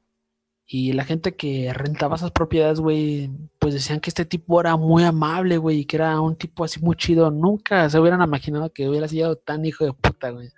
[0.69, 5.05] Y la gente que rentaba esas propiedades, güey, pues decían que este tipo era muy
[5.05, 7.31] amable, güey, y que era un tipo así muy chido.
[7.31, 10.51] Nunca se hubieran imaginado que hubiera sido tan hijo de puta, güey.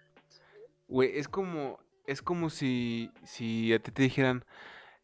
[0.89, 4.45] Güey, es como, es como si, si a ti te dijeran,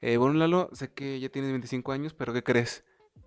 [0.00, 2.84] eh, bueno, Lalo, sé que ya tienes 25 años, pero ¿qué crees?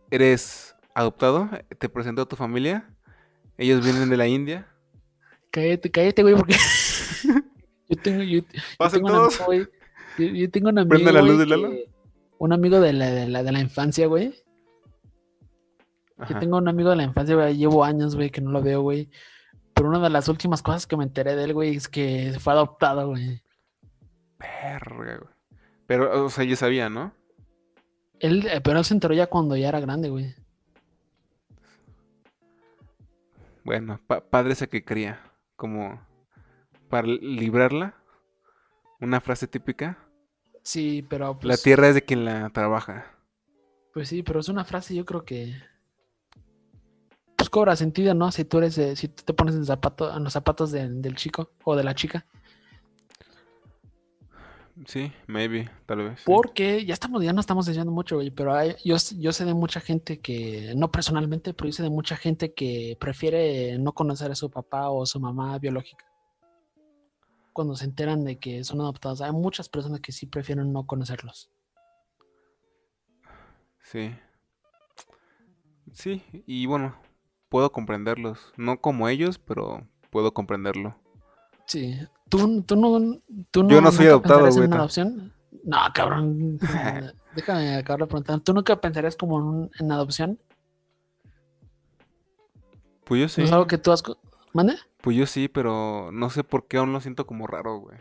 [0.09, 1.49] ¿Eres adoptado?
[1.78, 2.89] ¿Te presento a tu familia?
[3.57, 4.67] Ellos vienen de la India.
[5.51, 6.55] Cállate, cállate, güey, porque
[7.89, 9.36] yo tengo, yo, yo Pasen tengo un todos.
[9.39, 9.67] amigo, güey.
[10.18, 11.74] Yo, yo tengo un amigo, Prende la luz güey, de Lalo.
[12.39, 14.34] un amigo de la, de la, de la infancia, güey.
[16.30, 18.82] Yo tengo un amigo de la infancia, güey, llevo años, güey, que no lo veo,
[18.82, 19.09] güey.
[19.76, 22.53] Pero una de las últimas cosas que me enteré de él, güey, es que fue
[22.53, 23.43] adoptado, güey.
[24.39, 25.30] Verga, güey.
[25.86, 27.13] Pero, o sea, ya sabía, ¿no?
[28.20, 30.34] Él, eh, pero él se enteró ya cuando ya era grande, güey.
[33.63, 35.20] Bueno, pa- padre ese que cría.
[35.55, 35.99] Como
[36.89, 37.95] para librarla.
[38.99, 39.97] Una frase típica.
[40.68, 43.05] Sí, pero La pues, tierra es de quien la trabaja.
[43.93, 45.55] pues sí, pero es una frase yo creo que
[47.38, 48.34] pues cobra sentido, ¿no?
[48.34, 51.15] Si tú eres, eh, si tú te pones en, zapato, en los zapatos del- del
[51.15, 52.26] chico o de la chica.
[54.86, 56.20] Sí, maybe, tal vez.
[56.20, 56.26] sí.
[56.26, 59.53] Porque ya estamos, ya no estamos diciendo mucho, güey, pero hay- yo, yo sé de
[59.53, 64.32] mucha gente que, no personalmente, pero yo sé de mucha gente que prefiere no conocer
[64.32, 66.03] a su papá o su mamá biológica.
[67.58, 71.49] Cuando se enteran de que son adoptados, hay muchas personas que sí prefieren no conocerlos.
[73.82, 74.16] Sí.
[75.91, 76.95] Sí, y bueno,
[77.49, 78.53] puedo comprenderlos.
[78.58, 80.99] No como ellos, pero puedo comprenderlo.
[81.66, 81.97] Sí.
[82.30, 85.34] ¿Tú, tú no, tú no Yo no soy adoptado, güey, una adopción?
[85.64, 86.60] No, cabrón.
[87.36, 88.39] Déjame acabar de preguntar.
[88.41, 90.39] ¿Tú nunca pensarías como en, un- en adopción?
[93.05, 93.41] Pues yo sí.
[93.41, 94.03] ¿No es algo que tú has...
[94.53, 94.76] ¿Mande?
[95.02, 97.98] Pues yo sí, pero no sé por qué aún lo siento como raro, güey.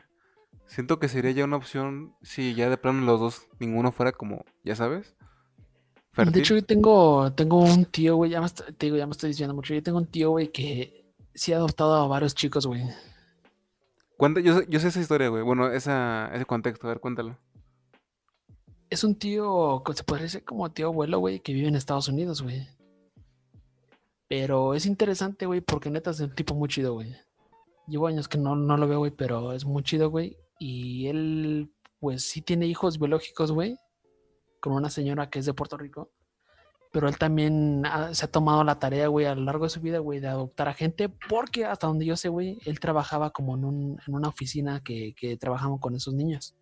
[0.67, 4.45] Siento que sería ya una opción si ya de plano los dos, ninguno fuera como,
[4.65, 5.15] ya sabes,
[6.17, 9.29] De hecho, yo tengo, tengo un tío, güey, ya me, te digo, ya me estoy
[9.31, 9.75] diciendo mucho.
[9.75, 12.83] Yo tengo un tío, güey, que sí ha adoptado a varios chicos, güey.
[14.17, 15.43] Cuenta, yo, sé- yo sé esa historia, güey.
[15.43, 17.37] Bueno, esa, ese contexto, a ver, cuéntalo.
[18.89, 22.41] Es un tío, se podría decir como tío abuelo, güey, que vive en Estados Unidos,
[22.43, 22.67] güey.
[24.29, 27.15] Pero es interesante, güey, porque neta es un tipo muy chido, güey.
[27.87, 30.37] Llevo años que no, no lo veo, güey, pero es muy chido, güey.
[30.59, 33.77] Y él, pues sí tiene hijos biológicos, güey,
[34.61, 36.11] con una señora que es de Puerto Rico.
[36.93, 39.99] Pero él también se ha tomado la tarea, güey, a lo largo de su vida,
[39.99, 43.65] güey, de adoptar a gente, porque hasta donde yo sé, güey, él trabajaba como en,
[43.65, 45.39] un- en una oficina que, que
[45.81, 46.57] con esos niños.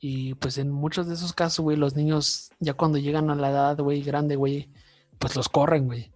[0.00, 3.50] Y pues en muchos de esos casos, güey, los niños ya cuando llegan a la
[3.50, 4.70] edad, güey, grande, güey,
[5.22, 6.12] pues los corren, güey.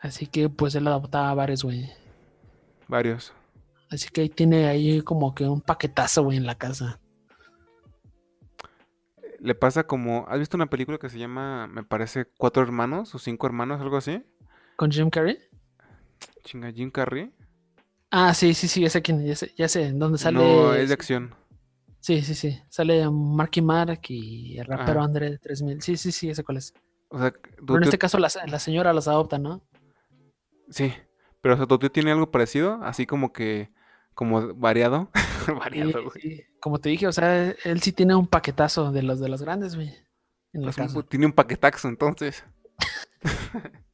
[0.00, 1.90] Así que pues él adoptaba a varios, güey.
[2.86, 3.32] Varios.
[3.90, 7.00] Así que ahí tiene ahí como que un paquetazo, güey, en la casa.
[9.40, 13.18] Le pasa como, ¿has visto una película que se llama, me parece, Cuatro Hermanos o
[13.18, 14.22] Cinco Hermanos, algo así?
[14.76, 15.38] ¿Con Jim Carrey?
[16.44, 17.32] Chinga, Jim Carrey.
[18.10, 20.38] Ah, sí, sí, sí, ya sé quién, ya sé, ya sé, ¿dónde sale?
[20.38, 21.34] No, es de acción.
[22.00, 22.60] Sí, sí, sí.
[22.68, 25.08] Sale Marky Mark y el rapero Ajá.
[25.08, 25.80] André 3000.
[25.80, 26.74] Sí, sí, sí, ese cuál es.
[27.14, 29.62] O sea, tu Pero en tío- este caso la, la señora los adopta, ¿no?
[30.70, 30.92] sí,
[31.40, 33.70] pero o sea, tu tío tiene algo parecido, así como que,
[34.14, 35.10] como variado.
[35.46, 36.20] Variado, güey.
[36.20, 36.42] sí.
[36.60, 39.74] Como te dije, o sea, él sí tiene un paquetazo de los de los grandes,
[39.76, 39.92] güey.
[40.52, 42.44] Pues un- tiene un paquetaxo, entonces.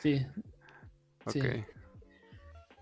[0.00, 0.24] Sí.
[1.28, 1.40] Sí.
[1.40, 1.46] Ok.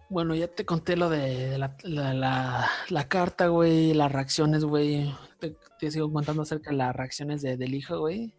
[0.08, 4.64] Bueno, ya te conté lo de, de la, la- la- la carta, güey, las reacciones,
[4.64, 5.14] güey.
[5.38, 8.34] Te, te sigo contando acerca de las reacciones de- del hijo, güey.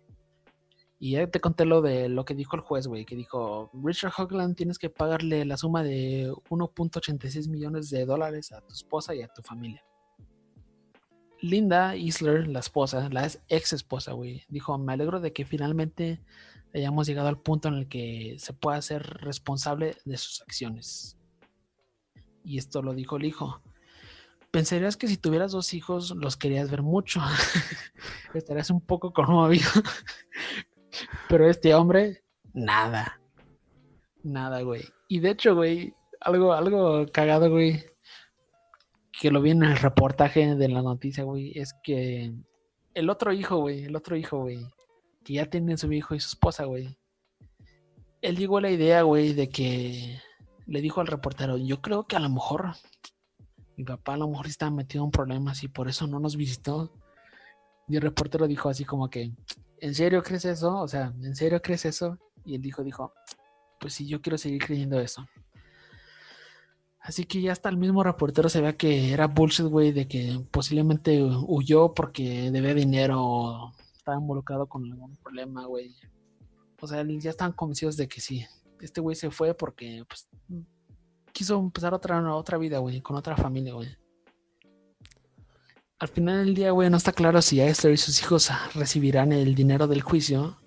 [1.03, 4.13] Y ya te conté lo de lo que dijo el juez, güey, que dijo, Richard
[4.17, 9.21] Hoagland, tienes que pagarle la suma de 1.86 millones de dólares a tu esposa y
[9.21, 9.83] a tu familia.
[11.41, 16.21] Linda Isler, la esposa, la ex esposa, güey, dijo, me alegro de que finalmente
[16.73, 21.17] hayamos llegado al punto en el que se pueda ser responsable de sus acciones.
[22.45, 23.61] Y esto lo dijo el hijo.
[24.51, 27.19] Pensarías que si tuvieras dos hijos los querías ver mucho.
[28.33, 29.69] Estarías un poco conmovido.
[31.29, 32.23] Pero este hombre,
[32.53, 33.19] nada.
[34.23, 34.83] Nada, güey.
[35.07, 37.83] Y de hecho, güey, algo, algo cagado, güey,
[39.19, 42.33] que lo vi en el reportaje de la noticia, güey, es que
[42.93, 44.59] el otro hijo, güey, el otro hijo, güey,
[45.23, 46.97] que ya tiene su hijo y su esposa, güey.
[48.21, 50.19] Él llegó a la idea, güey, de que
[50.65, 52.73] le dijo al reportero, yo creo que a lo mejor
[53.75, 56.93] mi papá a lo mejor estaba metido en problemas y por eso no nos visitó.
[57.87, 59.33] Y el reportero dijo así como que,
[59.79, 60.79] ¿en serio crees eso?
[60.79, 62.17] O sea, ¿en serio crees eso?
[62.45, 63.13] Y el hijo dijo,
[63.79, 65.25] pues sí, yo quiero seguir creyendo eso.
[66.99, 70.39] Así que ya hasta el mismo reportero se vea que era bullshit, güey, de que
[70.51, 75.93] posiblemente huyó porque debía dinero o estaba involucrado con algún problema, güey.
[76.79, 78.45] O sea, ya estaban convencidos de que sí.
[78.79, 80.29] Este güey se fue porque pues,
[81.33, 83.89] quiso empezar otra, otra vida, güey, con otra familia, güey.
[86.03, 89.55] Al final del día, güey, no está claro si Esther y sus hijos recibirán el
[89.55, 90.59] dinero del juicio.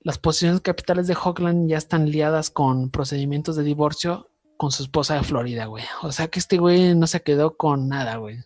[0.00, 4.28] Las posiciones capitales de Hoagland ya están liadas con procedimientos de divorcio
[4.58, 5.84] con su esposa de Florida, güey.
[6.02, 8.40] O sea que este güey no se quedó con nada, güey.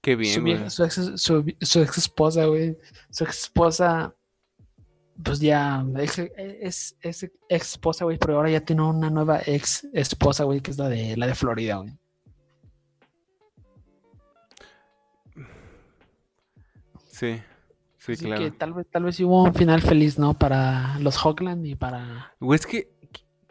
[0.00, 0.70] Qué Su, bien, vieja- güey.
[0.70, 2.78] su ex, su, su ex esposa, güey.
[3.10, 4.16] Su ex esposa,
[5.22, 10.44] pues ya es, es ex esposa, güey, pero ahora ya tiene una nueva ex esposa,
[10.44, 11.92] güey, que es la de la de Florida, güey.
[17.16, 17.40] Sí,
[17.96, 18.44] sí, Así claro.
[18.44, 20.34] que tal vez, tal vez hubo un final feliz, ¿no?
[20.34, 22.34] Para los Hoagland y para.
[22.40, 22.92] Güey, es que,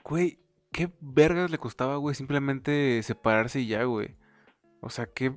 [0.03, 0.38] güey,
[0.72, 2.13] ¿qué vergas le costaba, güey?
[2.13, 4.18] Simplemente separarse y ya, güey.
[4.82, 5.36] O sea, qué...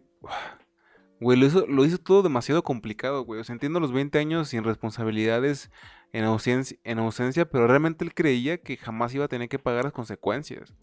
[1.20, 3.40] Güey, lo hizo, lo hizo todo demasiado complicado, güey.
[3.40, 5.70] O sea, entiendo los 20 años sin responsabilidades
[6.12, 9.84] en ausencia, en ausencia, pero realmente él creía que jamás iba a tener que pagar
[9.84, 10.74] las consecuencias.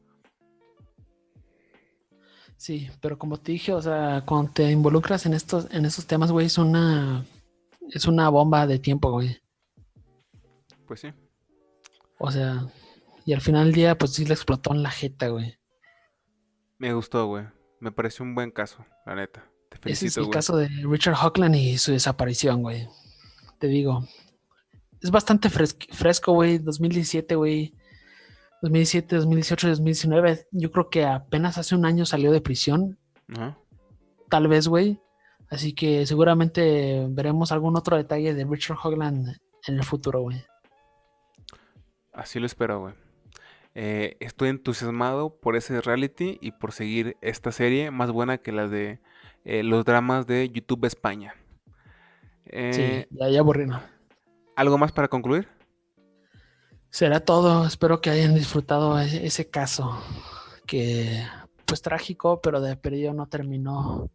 [2.58, 6.32] Sí, pero como te dije, o sea, cuando te involucras en estos, en estos temas,
[6.32, 7.26] güey, es una.
[7.92, 9.38] Es una bomba de tiempo, güey.
[10.88, 11.10] Pues sí.
[12.20, 12.68] O sea,
[13.26, 15.58] y al final del día, pues sí le explotó en la jeta, güey.
[16.78, 17.46] Me gustó, güey.
[17.80, 19.50] Me pareció un buen caso, la neta.
[19.70, 20.34] Te Ese es felicito, el güey.
[20.34, 22.88] caso de Richard Hockland y su desaparición, güey.
[23.60, 24.08] Te digo.
[25.02, 26.58] Es bastante fres- fresco, güey.
[26.60, 27.76] 2017, güey.
[28.62, 30.48] 2017, 2018, 2019.
[30.52, 32.98] Yo creo que apenas hace un año salió de prisión.
[33.28, 33.58] Ajá.
[34.30, 35.00] Tal vez, güey.
[35.50, 39.38] Así que seguramente veremos algún otro detalle de Richard Hoagland
[39.68, 40.44] en el futuro, güey.
[42.12, 42.94] Así lo espero, güey.
[43.76, 48.72] Eh, estoy entusiasmado por ese reality y por seguir esta serie más buena que las
[48.72, 49.02] de
[49.44, 51.36] eh, los dramas de YouTube España.
[52.46, 53.82] Eh, sí, ya, ya aburrí, ¿no?
[54.56, 55.50] ¿Algo más para concluir?
[56.90, 57.68] Será todo.
[57.68, 60.02] Espero que hayan disfrutado ese caso.
[60.66, 61.26] Que,
[61.66, 64.10] pues trágico, pero de perdido no terminó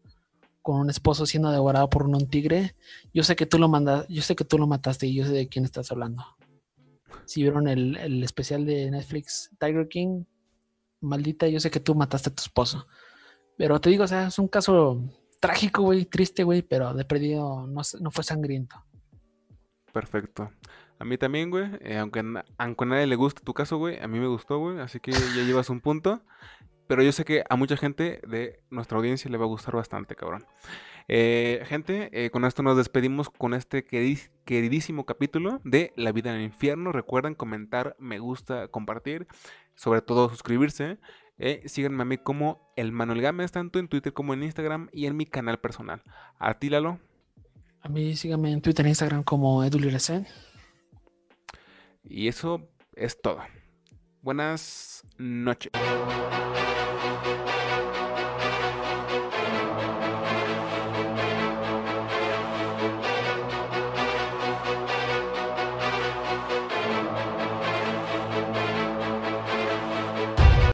[0.62, 2.74] con un esposo siendo devorado por un tigre.
[3.12, 5.32] Yo sé que tú lo mandas, yo sé que tú lo mataste y yo sé
[5.32, 6.24] de quién estás hablando.
[7.24, 10.24] Si vieron el, el especial de Netflix Tiger King,
[11.00, 12.86] maldita, yo sé que tú mataste a tu esposo.
[13.56, 15.02] Pero te digo, o sea, es un caso
[15.40, 18.76] trágico, güey, triste, güey, pero de perdido no, no fue sangriento.
[19.92, 20.50] Perfecto.
[20.98, 21.66] A mí también, güey.
[21.80, 22.22] eh, aunque,
[22.58, 23.98] aunque a nadie le guste tu caso, güey.
[24.00, 24.80] A mí me gustó, güey.
[24.80, 26.22] Así que ya llevas un punto.
[26.90, 30.16] Pero yo sé que a mucha gente de nuestra audiencia le va a gustar bastante,
[30.16, 30.44] cabrón.
[31.06, 36.40] Eh, gente, eh, con esto nos despedimos con este queridísimo capítulo de La vida en
[36.40, 36.90] el infierno.
[36.90, 39.28] Recuerden comentar, me gusta, compartir,
[39.76, 40.98] sobre todo suscribirse.
[41.38, 45.06] Eh, síganme a mí como el Manuel Gámez, tanto en Twitter como en Instagram y
[45.06, 46.02] en mi canal personal.
[46.40, 46.98] A ti, Lalo.
[47.82, 50.26] A mí síganme en Twitter e Instagram como EduLiresen.
[52.02, 53.38] Y eso es todo.
[54.22, 55.72] Buenas noches.